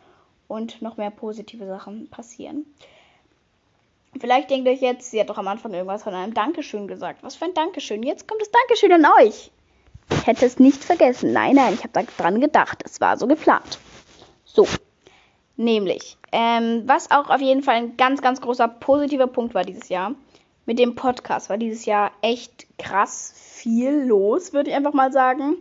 und 0.49 0.83
noch 0.83 0.99
mehr 0.99 1.11
positive 1.11 1.67
Sachen 1.67 2.09
passieren. 2.11 2.67
Vielleicht 4.21 4.51
denkt 4.51 4.69
euch 4.69 4.83
jetzt, 4.83 5.11
sie 5.11 5.19
hat 5.19 5.31
doch 5.31 5.39
am 5.39 5.49
Anfang 5.49 5.73
irgendwas 5.73 6.03
von 6.03 6.15
einem 6.15 6.35
Dankeschön 6.35 6.89
gesagt. 6.89 7.23
Was 7.23 7.37
für 7.37 7.47
ein 7.47 7.55
Dankeschön? 7.55 8.03
Jetzt 8.03 8.29
kommt 8.29 8.43
das 8.43 8.51
Dankeschön 8.51 8.93
an 8.93 9.07
euch. 9.21 9.51
Ich 10.11 10.27
hätte 10.27 10.47
es 10.47 10.59
nicht 10.59 10.85
vergessen. 10.85 11.33
Nein, 11.33 11.57
nein, 11.57 11.75
ich 11.75 11.85
habe 11.85 12.07
daran 12.17 12.41
gedacht. 12.41 12.83
Es 12.85 13.01
war 13.01 13.17
so 13.17 13.27
geplant. 13.27 13.79
So. 14.45 14.67
Nämlich, 15.57 16.19
ähm, 16.33 16.83
was 16.87 17.11
auch 17.11 17.31
auf 17.31 17.41
jeden 17.41 17.63
Fall 17.63 17.77
ein 17.77 17.97
ganz, 17.97 18.21
ganz 18.21 18.41
großer 18.41 18.69
positiver 18.69 19.27
Punkt 19.27 19.55
war 19.55 19.65
dieses 19.65 19.89
Jahr. 19.89 20.15
Mit 20.67 20.79
dem 20.79 20.95
Podcast 20.95 21.49
war 21.49 21.57
dieses 21.57 21.87
Jahr 21.87 22.11
echt 22.21 22.67
krass 22.79 23.33
viel 23.37 24.05
los, 24.07 24.53
würde 24.53 24.71
ich 24.71 24.77
einfach 24.77 24.93
mal 24.93 25.13
sagen. 25.13 25.57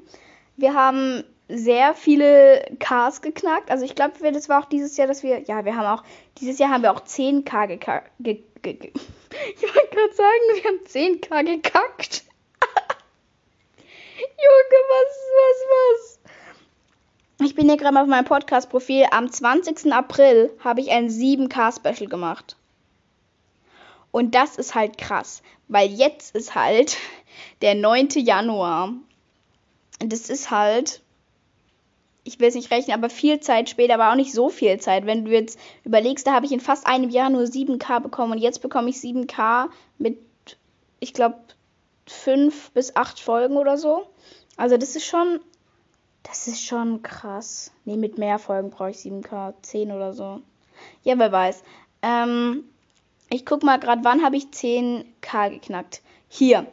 Wir 0.57 0.73
haben 0.73 1.23
sehr 1.47 1.93
viele 1.93 2.65
Ks 2.79 3.21
geknackt. 3.21 3.71
Also 3.71 3.85
ich 3.85 3.95
glaube, 3.95 4.31
das 4.31 4.49
war 4.49 4.63
auch 4.63 4.65
dieses 4.65 4.97
Jahr, 4.97 5.07
dass 5.07 5.23
wir, 5.23 5.43
ja, 5.43 5.63
wir 5.63 5.75
haben 5.75 5.99
auch, 5.99 6.03
dieses 6.39 6.59
Jahr 6.59 6.71
haben 6.71 6.83
wir 6.83 6.91
auch 6.91 7.01
10k 7.01 7.67
gekackt. 7.67 8.11
Ge 8.19 8.43
ge 8.61 8.73
ge 8.73 8.91
ich 9.55 9.61
wollte 9.61 9.95
gerade 9.95 10.13
sagen, 10.13 10.41
wir 10.55 10.63
haben 10.63 10.79
10k 10.85 11.45
gekackt. 11.45 12.24
Junge, 14.37 14.81
was, 14.89 15.17
was, 15.37 16.19
was? 17.39 17.45
Ich 17.47 17.55
bin 17.55 17.67
hier 17.67 17.77
gerade 17.77 17.93
mal 17.93 18.03
auf 18.03 18.07
meinem 18.07 18.25
Podcast-Profil. 18.25 19.07
Am 19.11 19.31
20. 19.31 19.91
April 19.93 20.51
habe 20.63 20.81
ich 20.81 20.91
ein 20.91 21.09
7k-Special 21.09 22.09
gemacht. 22.09 22.55
Und 24.11 24.35
das 24.35 24.57
ist 24.57 24.75
halt 24.75 24.97
krass, 24.97 25.41
weil 25.67 25.89
jetzt 25.89 26.35
ist 26.35 26.55
halt 26.55 26.97
der 27.61 27.75
9. 27.75 28.09
Januar. 28.15 28.93
Und 30.01 30.13
das 30.13 30.29
ist 30.29 30.51
halt 30.51 31.01
ich 32.25 32.39
will 32.39 32.47
es 32.47 32.55
nicht 32.55 32.71
rechnen, 32.71 32.97
aber 32.97 33.09
viel 33.09 33.39
Zeit 33.39 33.69
später, 33.69 33.93
aber 33.93 34.11
auch 34.11 34.15
nicht 34.15 34.33
so 34.33 34.49
viel 34.49 34.79
Zeit. 34.79 35.05
Wenn 35.05 35.25
du 35.25 35.31
jetzt 35.31 35.59
überlegst, 35.83 36.25
da 36.25 36.33
habe 36.33 36.47
ich 36.47 36.51
in 36.51 36.59
fast 36.59 36.87
einem 36.87 37.11
Jahr 37.11 37.29
nur 37.29 37.43
7K 37.43 38.01
bekommen 38.01 38.33
und 38.33 38.39
jetzt 38.39 38.63
bekomme 38.63 38.89
ich 38.89 38.97
7K 38.97 39.69
mit, 39.99 40.17
ich 40.99 41.13
glaube, 41.13 41.37
5 42.07 42.71
bis 42.71 42.95
8 42.95 43.19
Folgen 43.19 43.57
oder 43.57 43.77
so. 43.77 44.07
Also 44.57 44.77
das 44.77 44.95
ist 44.95 45.05
schon, 45.05 45.39
das 46.23 46.47
ist 46.47 46.61
schon 46.61 47.01
krass. 47.01 47.71
Nee, 47.85 47.97
mit 47.97 48.17
mehr 48.17 48.39
Folgen 48.39 48.69
brauche 48.69 48.91
ich 48.91 48.97
7K, 48.97 49.53
10 49.61 49.91
oder 49.91 50.13
so. 50.13 50.41
Ja, 51.03 51.17
wer 51.17 51.31
weiß. 51.31 51.63
Ähm, 52.01 52.65
ich 53.29 53.45
guck 53.45 53.63
mal 53.63 53.79
gerade, 53.79 54.03
wann 54.03 54.23
habe 54.23 54.37
ich 54.37 54.45
10K 54.45 55.49
geknackt? 55.49 56.01
Hier, 56.29 56.67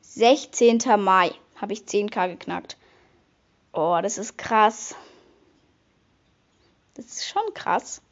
16. 0.00 0.78
Mai 0.98 1.32
habe 1.56 1.72
ich 1.72 1.80
10K 1.80 2.28
geknackt. 2.28 2.76
Oh, 3.72 3.98
das 4.02 4.18
ist 4.18 4.38
krass. 4.38 4.94
Das 6.94 7.06
ist 7.06 7.28
schon 7.28 7.42
krass. 7.54 8.02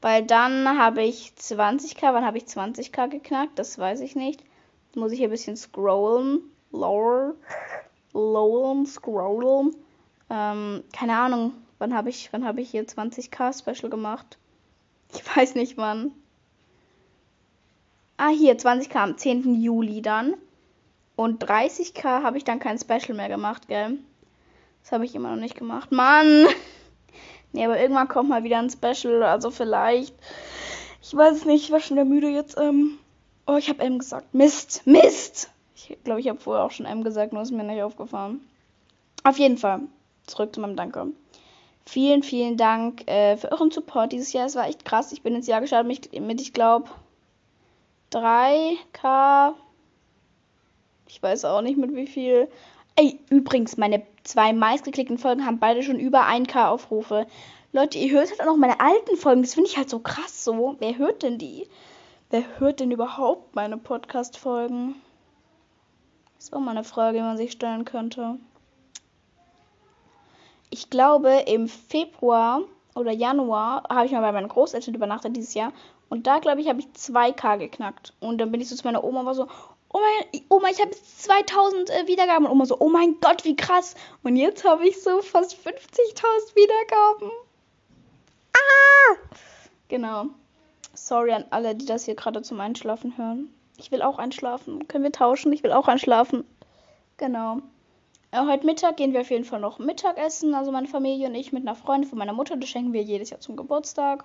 Weil 0.00 0.24
dann 0.24 0.78
habe 0.78 1.02
ich 1.02 1.32
20k. 1.38 2.14
Wann 2.14 2.24
habe 2.24 2.38
ich 2.38 2.44
20k 2.44 3.08
geknackt? 3.08 3.58
Das 3.58 3.78
weiß 3.78 4.00
ich 4.00 4.14
nicht. 4.14 4.42
Muss 4.98 5.12
ich 5.12 5.22
ein 5.22 5.30
bisschen 5.30 5.56
scrollen. 5.56 6.40
Lower. 6.72 7.34
Lower, 8.12 8.84
scrollen. 8.84 9.76
Ähm, 10.28 10.82
keine 10.92 11.16
Ahnung. 11.16 11.52
Wann 11.78 11.94
habe 11.94 12.10
ich, 12.10 12.32
habe 12.32 12.60
ich 12.60 12.70
hier 12.70 12.84
20k 12.84 13.56
Special 13.56 13.90
gemacht? 13.90 14.38
Ich 15.14 15.36
weiß 15.36 15.54
nicht 15.54 15.76
wann. 15.76 16.10
Ah, 18.16 18.30
hier, 18.30 18.58
20k 18.58 18.96
am 18.96 19.16
10. 19.16 19.62
Juli 19.62 20.02
dann. 20.02 20.34
Und 21.14 21.44
30k 21.44 22.24
habe 22.24 22.36
ich 22.36 22.44
dann 22.44 22.58
kein 22.58 22.78
Special 22.78 23.14
mehr 23.14 23.28
gemacht, 23.28 23.68
gell? 23.68 23.98
Das 24.82 24.90
habe 24.90 25.04
ich 25.04 25.14
immer 25.14 25.30
noch 25.30 25.40
nicht 25.40 25.56
gemacht. 25.56 25.92
Mann! 25.92 26.46
nee, 27.52 27.64
aber 27.64 27.80
irgendwann 27.80 28.08
kommt 28.08 28.28
mal 28.28 28.42
wieder 28.42 28.58
ein 28.58 28.70
Special. 28.70 29.22
Also 29.22 29.52
vielleicht. 29.52 30.16
Ich 31.00 31.14
weiß 31.14 31.36
es 31.36 31.44
nicht. 31.44 31.64
Ich 31.66 31.70
war 31.70 31.80
schon 31.80 31.96
der 31.96 32.04
müde 32.04 32.28
jetzt. 32.28 32.58
Ähm 32.58 32.98
oh, 33.48 33.56
ich 33.56 33.68
habe 33.68 33.82
M 33.82 33.98
gesagt. 33.98 34.32
Mist! 34.34 34.82
Mist! 34.84 35.50
Ich 35.74 35.96
glaube, 36.04 36.20
ich 36.20 36.28
habe 36.28 36.38
vorher 36.38 36.64
auch 36.64 36.70
schon 36.70 36.86
M 36.86 37.02
gesagt, 37.02 37.32
nur 37.32 37.42
ist 37.42 37.50
mir 37.50 37.64
nicht 37.64 37.82
aufgefallen. 37.82 38.40
Auf 39.24 39.38
jeden 39.38 39.58
Fall. 39.58 39.80
Zurück 40.26 40.54
zu 40.54 40.60
meinem 40.60 40.76
Danke. 40.76 41.06
Vielen, 41.86 42.22
vielen 42.22 42.58
Dank 42.58 43.08
äh, 43.10 43.36
für 43.38 43.50
euren 43.50 43.70
Support 43.70 44.12
dieses 44.12 44.32
Jahr. 44.34 44.46
Es 44.46 44.54
war 44.54 44.68
echt 44.68 44.84
krass. 44.84 45.12
Ich 45.12 45.22
bin 45.22 45.34
ins 45.34 45.46
Jahr 45.46 45.62
gestartet 45.62 46.12
mit, 46.20 46.40
ich 46.40 46.52
glaube, 46.52 46.90
3K. 48.12 49.54
Ich 51.08 51.22
weiß 51.22 51.46
auch 51.46 51.62
nicht 51.62 51.78
mit 51.78 51.94
wie 51.94 52.06
viel. 52.06 52.48
Ey, 52.96 53.18
übrigens, 53.30 53.78
meine 53.78 54.02
zwei 54.24 54.52
meistgeklickten 54.52 55.16
Folgen 55.16 55.46
haben 55.46 55.58
beide 55.58 55.82
schon 55.82 55.98
über 55.98 56.26
1K 56.28 56.68
Aufrufe. 56.68 57.26
Leute, 57.72 57.96
ihr 57.96 58.10
hört 58.12 58.30
halt 58.30 58.42
auch 58.42 58.46
noch 58.46 58.56
meine 58.56 58.80
alten 58.80 59.16
Folgen. 59.16 59.42
Das 59.42 59.54
finde 59.54 59.70
ich 59.70 59.78
halt 59.78 59.88
so 59.88 60.00
krass 60.00 60.44
so. 60.44 60.76
Wer 60.80 60.98
hört 60.98 61.22
denn 61.22 61.38
die? 61.38 61.66
Wer 62.30 62.60
hört 62.60 62.80
denn 62.80 62.90
überhaupt 62.90 63.54
meine 63.54 63.78
Podcast-Folgen? 63.78 64.96
Ist 66.38 66.52
auch 66.52 66.60
mal 66.60 66.72
eine 66.72 66.84
Frage, 66.84 67.16
die 67.16 67.22
man 67.22 67.38
sich 67.38 67.52
stellen 67.52 67.86
könnte. 67.86 68.36
Ich 70.68 70.90
glaube, 70.90 71.44
im 71.46 71.68
Februar 71.68 72.60
oder 72.94 73.12
Januar 73.12 73.84
habe 73.88 74.04
ich 74.04 74.12
mal 74.12 74.20
bei 74.20 74.32
meinen 74.32 74.48
Großeltern 74.48 74.94
übernachtet 74.94 75.36
dieses 75.36 75.54
Jahr. 75.54 75.72
Und 76.10 76.26
da, 76.26 76.38
glaube 76.38 76.60
ich, 76.60 76.68
habe 76.68 76.80
ich 76.80 76.86
2K 76.88 77.56
geknackt. 77.56 78.12
Und 78.20 78.36
dann 78.36 78.52
bin 78.52 78.60
ich 78.60 78.68
so 78.68 78.76
zu 78.76 78.84
meiner 78.84 79.04
Oma 79.04 79.20
und 79.20 79.26
war 79.26 79.34
so, 79.34 79.48
oh 79.88 79.98
mein, 79.98 80.42
Oma, 80.50 80.68
ich 80.68 80.80
habe 80.80 80.90
jetzt 80.90 81.22
2000 81.22 81.88
äh, 81.88 82.06
Wiedergaben. 82.08 82.44
Und 82.44 82.52
Oma 82.52 82.66
so, 82.66 82.76
oh 82.78 82.90
mein 82.90 83.18
Gott, 83.20 83.46
wie 83.46 83.56
krass. 83.56 83.94
Und 84.22 84.36
jetzt 84.36 84.66
habe 84.66 84.86
ich 84.86 85.02
so 85.02 85.22
fast 85.22 85.54
50.000 85.54 86.54
Wiedergaben. 86.54 87.30
Ah! 88.52 89.16
Genau. 89.88 90.26
Sorry 91.06 91.32
an 91.32 91.44
alle, 91.50 91.74
die 91.74 91.86
das 91.86 92.04
hier 92.04 92.14
gerade 92.14 92.42
zum 92.42 92.60
Einschlafen 92.60 93.16
hören. 93.16 93.52
Ich 93.76 93.90
will 93.92 94.02
auch 94.02 94.18
einschlafen. 94.18 94.88
Können 94.88 95.04
wir 95.04 95.12
tauschen? 95.12 95.52
Ich 95.52 95.62
will 95.62 95.72
auch 95.72 95.88
einschlafen. 95.88 96.44
Genau. 97.16 97.58
Äh, 98.30 98.44
heute 98.44 98.66
Mittag 98.66 98.96
gehen 98.96 99.12
wir 99.12 99.20
auf 99.20 99.30
jeden 99.30 99.44
Fall 99.44 99.60
noch 99.60 99.78
Mittagessen. 99.78 100.54
Also 100.54 100.72
meine 100.72 100.88
Familie 100.88 101.28
und 101.28 101.34
ich 101.34 101.52
mit 101.52 101.62
einer 101.62 101.76
Freundin 101.76 102.08
von 102.08 102.18
meiner 102.18 102.32
Mutter. 102.32 102.56
Das 102.56 102.68
schenken 102.68 102.92
wir 102.92 103.02
jedes 103.02 103.30
Jahr 103.30 103.40
zum 103.40 103.56
Geburtstag. 103.56 104.24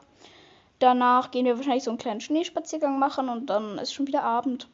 Danach 0.80 1.32
gehen 1.32 1.46
wir 1.46 1.58
wahrscheinlich 1.58 1.84
so 1.84 1.92
einen 1.92 2.00
kleinen 2.00 2.22
Schneespaziergang 2.22 3.00
machen 3.00 3.30
und 3.30 3.46
dann 3.46 3.78
ist 3.78 3.94
schon 3.94 4.08
wieder 4.08 4.24
Abend. 4.24 4.68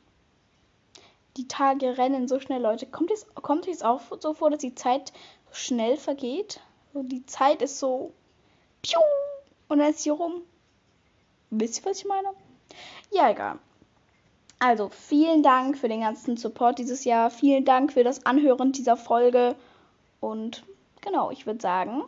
Die 1.38 1.47
Tage 1.47 1.97
rennen 1.97 2.27
so 2.27 2.39
schnell, 2.39 2.62
Leute. 2.62 2.88
Kommt 2.88 3.12
es, 3.12 3.27
kommt 3.35 3.67
es 3.67 3.83
auch 3.83 4.01
so 4.19 4.33
vor, 4.33 4.49
dass 4.49 4.59
die 4.59 4.73
Zeit 4.73 5.13
so 5.49 5.53
schnell 5.53 5.97
vergeht? 5.97 6.62
So, 6.93 7.03
die 7.03 7.25
Zeit 7.25 7.62
ist 7.62 7.77
so. 7.79 8.13
Piu, 8.81 8.99
und 9.67 9.79
dann 9.79 9.89
ist 9.89 10.03
sie 10.03 10.09
rum. 10.09 10.41
Wisst 11.49 11.79
ihr, 11.79 11.89
was 11.89 11.99
ich 11.99 12.05
meine? 12.05 12.29
Ja, 13.12 13.29
egal. 13.31 13.59
Also, 14.59 14.89
vielen 14.89 15.41
Dank 15.41 15.77
für 15.77 15.88
den 15.88 16.01
ganzen 16.01 16.35
Support 16.35 16.79
dieses 16.79 17.05
Jahr. 17.05 17.29
Vielen 17.29 17.63
Dank 17.65 17.93
für 17.93 18.03
das 18.03 18.25
Anhören 18.25 18.73
dieser 18.73 18.97
Folge. 18.97 19.55
Und 20.19 20.63
genau, 21.01 21.31
ich 21.31 21.45
würde 21.45 21.62
sagen, 21.62 22.03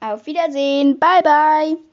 auf 0.00 0.26
Wiedersehen. 0.26 0.98
Bye, 0.98 1.22
bye. 1.22 1.87